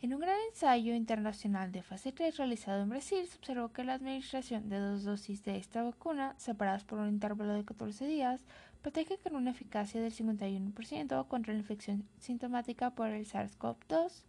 En 0.02 0.12
un 0.12 0.20
gran 0.20 0.36
ensayo 0.50 0.94
internacional 0.94 1.72
de 1.72 1.82
fase 1.82 2.12
3 2.12 2.36
realizado 2.36 2.82
en 2.82 2.90
Brasil, 2.90 3.26
se 3.26 3.38
observó 3.38 3.72
que 3.72 3.84
la 3.84 3.94
administración 3.94 4.68
de 4.68 4.78
dos 4.78 5.04
dosis 5.04 5.42
de 5.44 5.56
esta 5.56 5.82
vacuna, 5.82 6.34
separadas 6.36 6.84
por 6.84 6.98
un 6.98 7.08
intervalo 7.08 7.54
de 7.54 7.64
14 7.64 8.04
días, 8.06 8.44
protege 8.82 9.16
con 9.16 9.34
una 9.34 9.52
eficacia 9.52 10.02
del 10.02 10.12
51% 10.12 11.26
contra 11.28 11.54
la 11.54 11.60
infección 11.60 12.06
sintomática 12.18 12.90
por 12.90 13.08
el 13.08 13.24
SARS-CoV-2. 13.24 14.24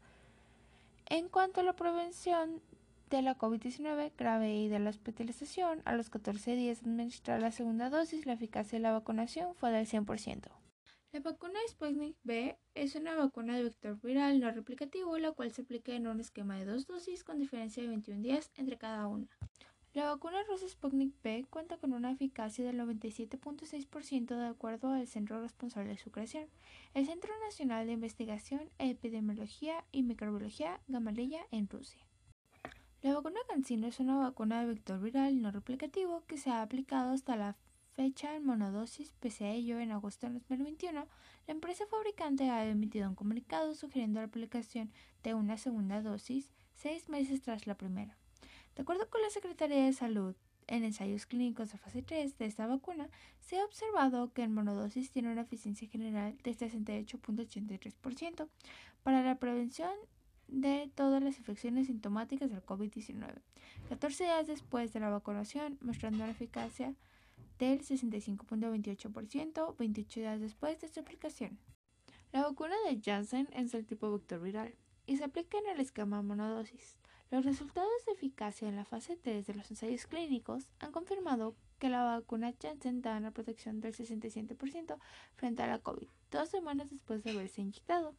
En 1.08 1.28
cuanto 1.28 1.60
a 1.60 1.64
la 1.64 1.74
prevención 1.74 2.62
de 3.10 3.22
la 3.22 3.38
COVID-19 3.38 4.12
grave 4.18 4.56
y 4.56 4.68
de 4.68 4.80
la 4.80 4.90
hospitalización, 4.90 5.82
a 5.86 5.96
los 5.96 6.10
14 6.10 6.56
días 6.56 6.82
de 6.82 6.90
administrar 6.90 7.42
la 7.42 7.52
segunda 7.52 7.90
dosis, 7.90 8.26
la 8.26 8.34
eficacia 8.34 8.78
de 8.78 8.84
la 8.84 8.92
vacunación 8.92 9.56
fue 9.56 9.72
del 9.72 9.86
100%. 9.88 10.50
La 11.12 11.22
vacuna 11.22 11.60
Sputnik 11.70 12.18
B 12.24 12.58
es 12.74 12.96
una 12.96 13.16
vacuna 13.16 13.56
de 13.56 13.64
vector 13.64 13.98
viral 14.02 14.40
no 14.42 14.52
replicativo, 14.52 15.18
la 15.18 15.32
cual 15.32 15.50
se 15.52 15.62
aplica 15.62 15.94
en 15.94 16.08
un 16.08 16.20
esquema 16.20 16.58
de 16.58 16.66
dos 16.66 16.88
dosis 16.88 17.24
con 17.24 17.40
diferencia 17.40 17.82
de 17.82 17.88
21 17.88 18.22
días 18.22 18.52
entre 18.56 18.78
cada 18.78 19.08
una. 19.08 19.30
La 19.94 20.10
vacuna 20.10 20.44
rusa 20.44 20.68
Sputnik 20.68 21.14
B 21.24 21.46
cuenta 21.50 21.78
con 21.78 21.94
una 21.94 22.12
eficacia 22.12 22.66
del 22.66 22.78
97.6% 22.82 24.38
de 24.38 24.46
acuerdo 24.46 24.90
al 24.90 25.08
centro 25.08 25.40
responsable 25.40 25.92
de 25.92 25.98
su 25.98 26.12
creación, 26.12 26.50
el 26.94 27.06
Centro 27.06 27.32
Nacional 27.46 27.88
de 27.88 27.94
Investigación, 27.94 28.70
Epidemiología 28.78 29.86
y 29.94 30.04
Microbiología 30.04 30.82
Gamaleya 30.90 31.48
en 31.52 31.70
Rusia. 31.70 32.05
La 33.02 33.14
vacuna 33.14 33.40
CanSino 33.48 33.88
es 33.88 34.00
una 34.00 34.18
vacuna 34.18 34.62
de 34.62 34.68
vector 34.68 35.00
viral 35.00 35.42
no 35.42 35.52
replicativo 35.52 36.24
que 36.28 36.38
se 36.38 36.50
ha 36.50 36.62
aplicado 36.62 37.12
hasta 37.12 37.36
la 37.36 37.56
fecha 37.96 38.36
en 38.36 38.46
monodosis, 38.46 39.14
pese 39.20 39.46
a 39.46 39.52
ello, 39.52 39.80
en 39.80 39.92
agosto 39.92 40.28
de 40.28 40.34
2021, 40.34 41.08
la 41.48 41.54
empresa 41.54 41.86
fabricante 41.88 42.50
ha 42.50 42.66
emitido 42.66 43.08
un 43.08 43.16
comunicado 43.16 43.74
sugiriendo 43.74 44.20
la 44.20 44.26
aplicación 44.26 44.92
de 45.24 45.34
una 45.34 45.58
segunda 45.58 46.02
dosis 46.02 46.50
seis 46.74 47.08
meses 47.08 47.42
tras 47.42 47.68
la 47.68 47.76
primera. 47.76 48.18
De 48.76 48.82
acuerdo 48.82 49.10
con 49.10 49.22
la 49.22 49.30
Secretaría 49.30 49.86
de 49.86 49.94
Salud, 49.94 50.36
en 50.68 50.84
ensayos 50.84 51.26
clínicos 51.26 51.72
de 51.72 51.78
fase 51.78 52.02
3 52.02 52.38
de 52.38 52.46
esta 52.46 52.68
vacuna, 52.68 53.10
se 53.40 53.60
ha 53.60 53.66
observado 53.66 54.34
que 54.34 54.44
en 54.44 54.54
monodosis 54.54 55.12
tiene 55.12 55.32
una 55.32 55.42
eficiencia 55.42 55.88
general 55.88 56.38
de 56.44 56.56
68.83% 56.56 58.50
para 59.04 59.22
la 59.22 59.36
prevención 59.36 59.92
de 60.48 60.90
todas 60.96 61.22
las 61.22 61.38
infecciones 61.38 61.88
sintomáticas 61.88 62.50
del 62.50 62.66
COVID-19, 62.66 63.42
14 63.90 64.24
días 64.24 64.48
después 64.48 64.94
de 64.94 65.00
la 65.00 65.10
vacunación, 65.10 65.78
mostrando 65.82 66.24
una 66.24 66.32
eficacia 66.32 66.94
del 67.60 67.82
65.28%, 67.82 69.76
28 69.78 70.20
días 70.20 70.42
después 70.42 70.80
de 70.82 70.88
su 70.88 71.00
aplicación. 71.00 71.58
La 72.32 72.44
vacuna 72.44 72.76
de 72.88 73.00
Janssen 73.02 73.48
es 73.54 73.72
del 73.72 73.86
tipo 73.86 74.12
vector 74.12 74.42
viral 74.42 74.76
y 75.06 75.18
se 75.18 75.24
aplica 75.24 75.58
en 75.58 75.68
el 75.68 75.80
esquema 75.80 76.22
monodosis. 76.22 76.98
Los 77.32 77.44
resultados 77.44 78.06
de 78.06 78.14
eficacia 78.14 78.68
en 78.68 78.76
la 78.76 78.86
fase 78.86 79.16
3 79.16 79.48
de 79.48 79.54
los 79.56 79.70
ensayos 79.72 80.06
clínicos 80.06 80.70
han 80.80 80.92
confirmado 80.92 81.56
que 81.80 81.90
la 81.90 82.04
vacuna 82.04 82.54
Janssen 82.62 83.02
da 83.02 83.18
una 83.18 83.32
protección 83.32 83.82
del 83.82 83.96
67% 83.96 84.98
frente 85.36 85.64
a 85.64 85.68
la 85.68 85.80
COVID, 85.80 86.08
dos 86.30 86.50
semanas 86.50 86.92
después 86.92 87.24
de 87.24 87.32
haberse 87.32 87.62
inyectado. 87.62 88.16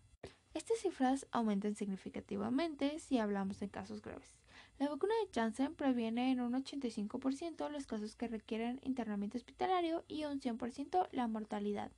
Estas 0.57 0.79
cifras 0.79 1.27
aumentan 1.33 1.75
significativamente 1.75 2.99
si 2.99 3.19
hablamos 3.19 3.61
de 3.61 3.69
casos 3.69 4.01
graves. 4.01 4.38
La 4.79 4.88
vacuna 4.88 5.12
de 5.21 5.31
Janssen 5.31 5.75
previene 5.75 6.33
en 6.33 6.40
un 6.40 6.55
85% 6.55 7.69
los 7.69 7.87
casos 7.87 8.16
que 8.16 8.27
requieren 8.27 8.81
internamiento 8.83 9.37
hospitalario 9.37 10.03
y 10.09 10.25
un 10.25 10.40
100% 10.40 11.09
la 11.12 11.29
mortalidad. 11.29 11.92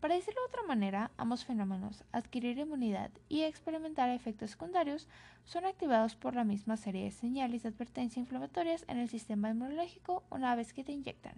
Para 0.00 0.14
decirlo 0.14 0.40
de 0.40 0.48
otra 0.48 0.62
manera, 0.62 1.10
ambos 1.18 1.44
fenómenos, 1.44 2.04
adquirir 2.10 2.56
inmunidad 2.56 3.10
y 3.28 3.42
experimentar 3.42 4.08
efectos 4.08 4.52
secundarios, 4.52 5.06
son 5.44 5.66
activados 5.66 6.16
por 6.16 6.34
la 6.34 6.44
misma 6.44 6.78
serie 6.78 7.04
de 7.04 7.10
señales 7.10 7.62
de 7.62 7.68
advertencia 7.68 8.18
inflamatorias 8.18 8.86
en 8.88 8.96
el 8.96 9.10
sistema 9.10 9.50
inmunológico 9.50 10.22
una 10.30 10.54
vez 10.56 10.72
que 10.72 10.84
te 10.84 10.92
inyectan. 10.92 11.34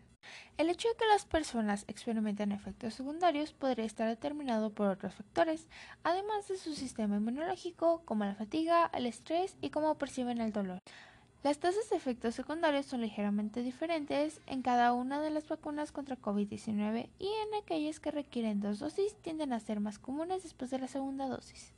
El 0.59 0.71
hecho 0.71 0.89
de 0.89 0.95
que 0.95 1.07
las 1.07 1.25
personas 1.25 1.85
experimenten 1.89 2.53
efectos 2.53 2.95
secundarios 2.95 3.53
podría 3.53 3.85
estar 3.85 4.07
determinado 4.07 4.71
por 4.71 4.87
otros 4.87 5.15
factores, 5.15 5.67
además 6.05 6.47
de 6.47 6.57
su 6.57 6.75
sistema 6.75 7.17
inmunológico, 7.17 8.03
como 8.05 8.25
la 8.25 8.37
fatiga, 8.37 8.91
el 8.95 9.07
estrés 9.07 9.57
y 9.61 9.71
cómo 9.71 9.99
perciben 9.99 10.41
el 10.41 10.53
dolor. 10.53 10.79
Las 11.43 11.59
tasas 11.59 11.91
de 11.91 11.97
efectos 11.97 12.37
secundarios 12.37 12.87
son 12.87 13.01
ligeramente 13.01 13.65
diferentes 13.65 14.41
en 14.47 14.63
cada 14.63 14.93
una 14.93 15.21
de 15.21 15.31
las 15.31 15.49
vacunas 15.49 15.91
contra 15.91 16.17
COVID-19 16.17 17.09
y 17.19 17.27
en 17.27 17.55
aquellas 17.61 17.99
que 17.99 18.13
requieren 18.13 18.61
dos 18.61 18.79
dosis 18.79 19.17
tienden 19.23 19.53
a 19.53 19.59
ser 19.59 19.81
más 19.81 19.99
comunes 19.99 20.45
después 20.45 20.71
de 20.71 20.79
la 20.79 20.87
segunda 20.87 21.27
dosis. 21.27 21.75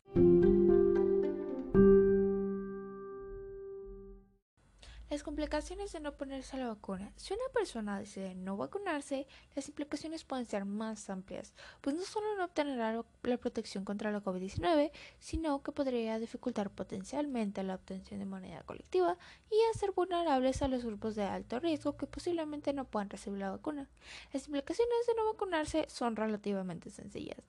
Complicaciones 5.24 5.90
de 5.90 6.00
no 6.00 6.12
ponerse 6.12 6.54
a 6.54 6.60
la 6.60 6.68
vacuna. 6.68 7.10
Si 7.16 7.32
una 7.32 7.42
persona 7.52 7.98
decide 7.98 8.34
no 8.34 8.56
vacunarse, 8.56 9.26
las 9.56 9.66
implicaciones 9.68 10.22
pueden 10.22 10.46
ser 10.46 10.66
más 10.66 11.10
amplias, 11.10 11.54
pues 11.80 11.96
no 11.96 12.02
solo 12.02 12.36
no 12.36 12.44
obtendrá 12.44 13.02
la 13.22 13.36
protección 13.38 13.84
contra 13.84 14.12
la 14.12 14.22
COVID-19, 14.22 14.92
sino 15.18 15.62
que 15.62 15.72
podría 15.72 16.20
dificultar 16.20 16.70
potencialmente 16.70 17.64
la 17.64 17.74
obtención 17.74 18.20
de 18.20 18.26
moneda 18.26 18.62
colectiva 18.62 19.16
y 19.50 19.56
hacer 19.74 19.92
vulnerables 19.92 20.62
a 20.62 20.68
los 20.68 20.84
grupos 20.84 21.16
de 21.16 21.24
alto 21.24 21.58
riesgo 21.58 21.96
que 21.96 22.06
posiblemente 22.06 22.72
no 22.72 22.84
puedan 22.84 23.10
recibir 23.10 23.40
la 23.40 23.50
vacuna. 23.50 23.88
Las 24.32 24.46
implicaciones 24.46 25.06
de 25.06 25.14
no 25.14 25.32
vacunarse 25.32 25.86
son 25.88 26.14
relativamente 26.14 26.90
sencillas. 26.90 27.42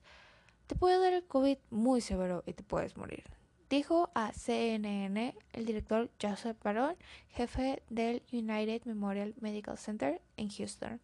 Te 0.68 0.76
puede 0.76 0.98
dar 0.98 1.14
el 1.14 1.26
COVID 1.26 1.58
muy 1.70 2.02
severo 2.02 2.42
y 2.48 2.54
te 2.54 2.64
puedes 2.64 2.98
morir 2.98 3.26
dijo 3.70 4.10
a 4.14 4.32
CNN 4.34 5.36
el 5.54 5.66
director 5.66 6.10
Joseph 6.22 6.58
Baron, 6.64 6.96
jefe 7.30 7.82
del 7.90 8.24
United 8.32 8.84
Memorial 8.86 9.34
Medical 9.40 9.78
Center 9.78 10.22
en 10.38 10.50
Houston. 10.50 11.00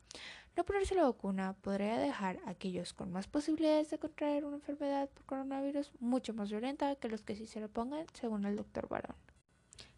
No 0.56 0.66
ponerse 0.66 0.96
la 0.96 1.04
vacuna 1.04 1.56
podría 1.62 1.98
dejar 1.98 2.40
a 2.46 2.52
aquellos 2.52 2.94
con 2.94 3.12
más 3.12 3.28
posibilidades 3.28 3.90
de 3.90 4.00
contraer 4.00 4.44
una 4.44 4.58
enfermedad 4.58 5.10
por 5.10 5.26
coronavirus 5.26 5.92
mucho 6.00 6.34
más 6.34 6.52
violenta 6.52 6.96
que 6.96 7.08
los 7.08 7.22
que 7.22 7.36
sí 7.36 7.46
se 7.46 7.62
lo 7.62 7.70
pongan, 7.70 8.06
según 8.14 8.46
el 8.46 8.58
doctor 8.58 8.90
Baron. 8.90 9.16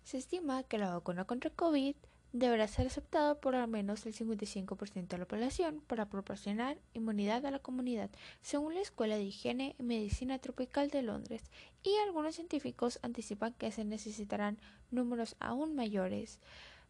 Se 0.04 0.18
estima 0.18 0.64
que 0.64 0.78
la 0.78 0.94
vacuna 0.94 1.26
contra 1.26 1.50
COVID 1.50 1.96
deberá 2.34 2.68
ser 2.68 2.88
aceptado 2.88 3.40
por 3.40 3.56
al 3.56 3.68
menos 3.68 4.06
el 4.06 4.14
55% 4.14 5.08
de 5.08 5.18
la 5.18 5.26
población 5.26 5.82
para 5.88 6.10
proporcionar 6.10 6.78
inmunidad 6.94 7.46
a 7.46 7.52
la 7.52 7.60
comunidad, 7.60 8.10
según 8.42 8.74
la 8.74 8.82
Escuela 8.82 9.16
de 9.16 9.24
Higiene 9.24 9.76
y 9.80 9.84
Medicina 9.84 10.40
Tropical 10.40 10.90
de 10.90 11.04
Londres, 11.04 11.44
y 11.84 11.96
algunos 12.06 12.36
científicos 12.36 13.00
anticipan 13.04 13.54
que 13.54 13.72
se 13.72 13.86
necesitarán 13.86 14.58
números 14.90 15.36
aún 15.40 15.76
mayores. 15.76 16.40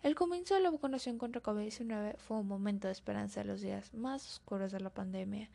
El 0.02 0.16
comienzo 0.16 0.56
de 0.56 0.62
la 0.62 0.72
vacunación 0.72 1.18
contra 1.18 1.44
COVID-19 1.44 2.18
fue 2.18 2.38
un 2.38 2.48
momento 2.48 2.88
de 2.88 2.94
esperanza 2.94 3.42
en 3.42 3.48
los 3.48 3.62
días 3.62 3.94
más 3.94 4.26
oscuros 4.26 4.72
de 4.72 4.80
la 4.80 4.90
pandemia. 4.90 5.50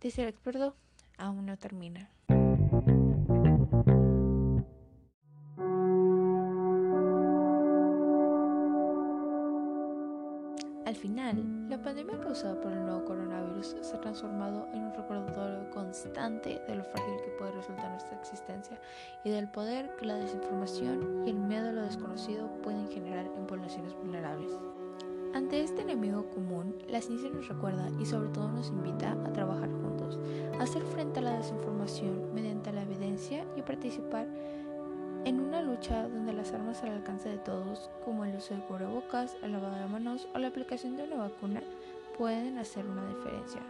Dice 0.00 0.22
el 0.22 0.28
experto, 0.28 0.74
aún 1.16 1.46
no 1.46 1.56
termina. 1.56 2.10
Al 10.88 10.96
final, 10.96 11.68
la 11.68 11.76
pandemia 11.76 12.18
causada 12.18 12.58
por 12.62 12.72
el 12.72 12.80
nuevo 12.80 13.04
coronavirus 13.04 13.76
se 13.82 13.94
ha 13.94 14.00
transformado 14.00 14.66
en 14.72 14.84
un 14.84 14.94
recordatorio 14.94 15.68
constante 15.68 16.62
de 16.66 16.76
lo 16.76 16.82
frágil 16.82 17.14
que 17.22 17.30
puede 17.38 17.52
resultar 17.52 17.90
nuestra 17.90 18.18
existencia 18.18 18.80
y 19.22 19.28
del 19.28 19.50
poder 19.50 19.94
que 19.96 20.06
la 20.06 20.14
desinformación 20.14 21.26
y 21.26 21.30
el 21.32 21.40
miedo 21.40 21.68
a 21.68 21.72
lo 21.72 21.82
desconocido 21.82 22.50
pueden 22.62 22.88
generar 22.88 23.26
en 23.26 23.46
poblaciones 23.46 23.92
vulnerables. 23.96 24.50
Ante 25.34 25.62
este 25.62 25.82
enemigo 25.82 26.30
común, 26.30 26.74
la 26.88 27.02
ciencia 27.02 27.28
nos 27.28 27.48
recuerda 27.48 27.90
y 28.00 28.06
sobre 28.06 28.30
todo 28.30 28.50
nos 28.50 28.70
invita 28.70 29.12
a 29.12 29.32
trabajar 29.34 29.70
juntos, 29.70 30.18
a 30.58 30.62
hacer 30.62 30.82
frente 30.84 31.18
a 31.18 31.22
la 31.22 31.36
desinformación 31.36 32.32
mediante 32.32 32.72
la 32.72 32.84
evidencia 32.84 33.44
y 33.56 33.60
participar 33.60 34.26
en 35.24 35.40
una 35.40 35.62
lucha 35.62 36.08
donde 36.08 36.32
las 36.32 36.52
armas 36.52 36.82
al 36.82 36.90
alcance 36.90 37.28
de 37.28 37.38
todos, 37.38 37.90
como 38.04 38.24
el 38.24 38.36
uso 38.36 38.54
de 38.54 38.60
cubrebocas, 38.60 39.36
el 39.42 39.52
lavado 39.52 39.76
de 39.76 39.86
manos 39.86 40.28
o 40.34 40.38
la 40.38 40.48
aplicación 40.48 40.96
de 40.96 41.04
una 41.04 41.16
vacuna, 41.16 41.62
pueden 42.16 42.58
hacer 42.58 42.84
una 42.86 43.06
diferencia, 43.06 43.60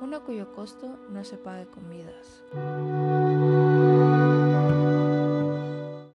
una 0.00 0.20
cuyo 0.20 0.52
costo 0.54 0.98
no 1.10 1.24
se 1.24 1.36
pague 1.36 1.66
con 1.66 1.88
vidas. 1.88 3.65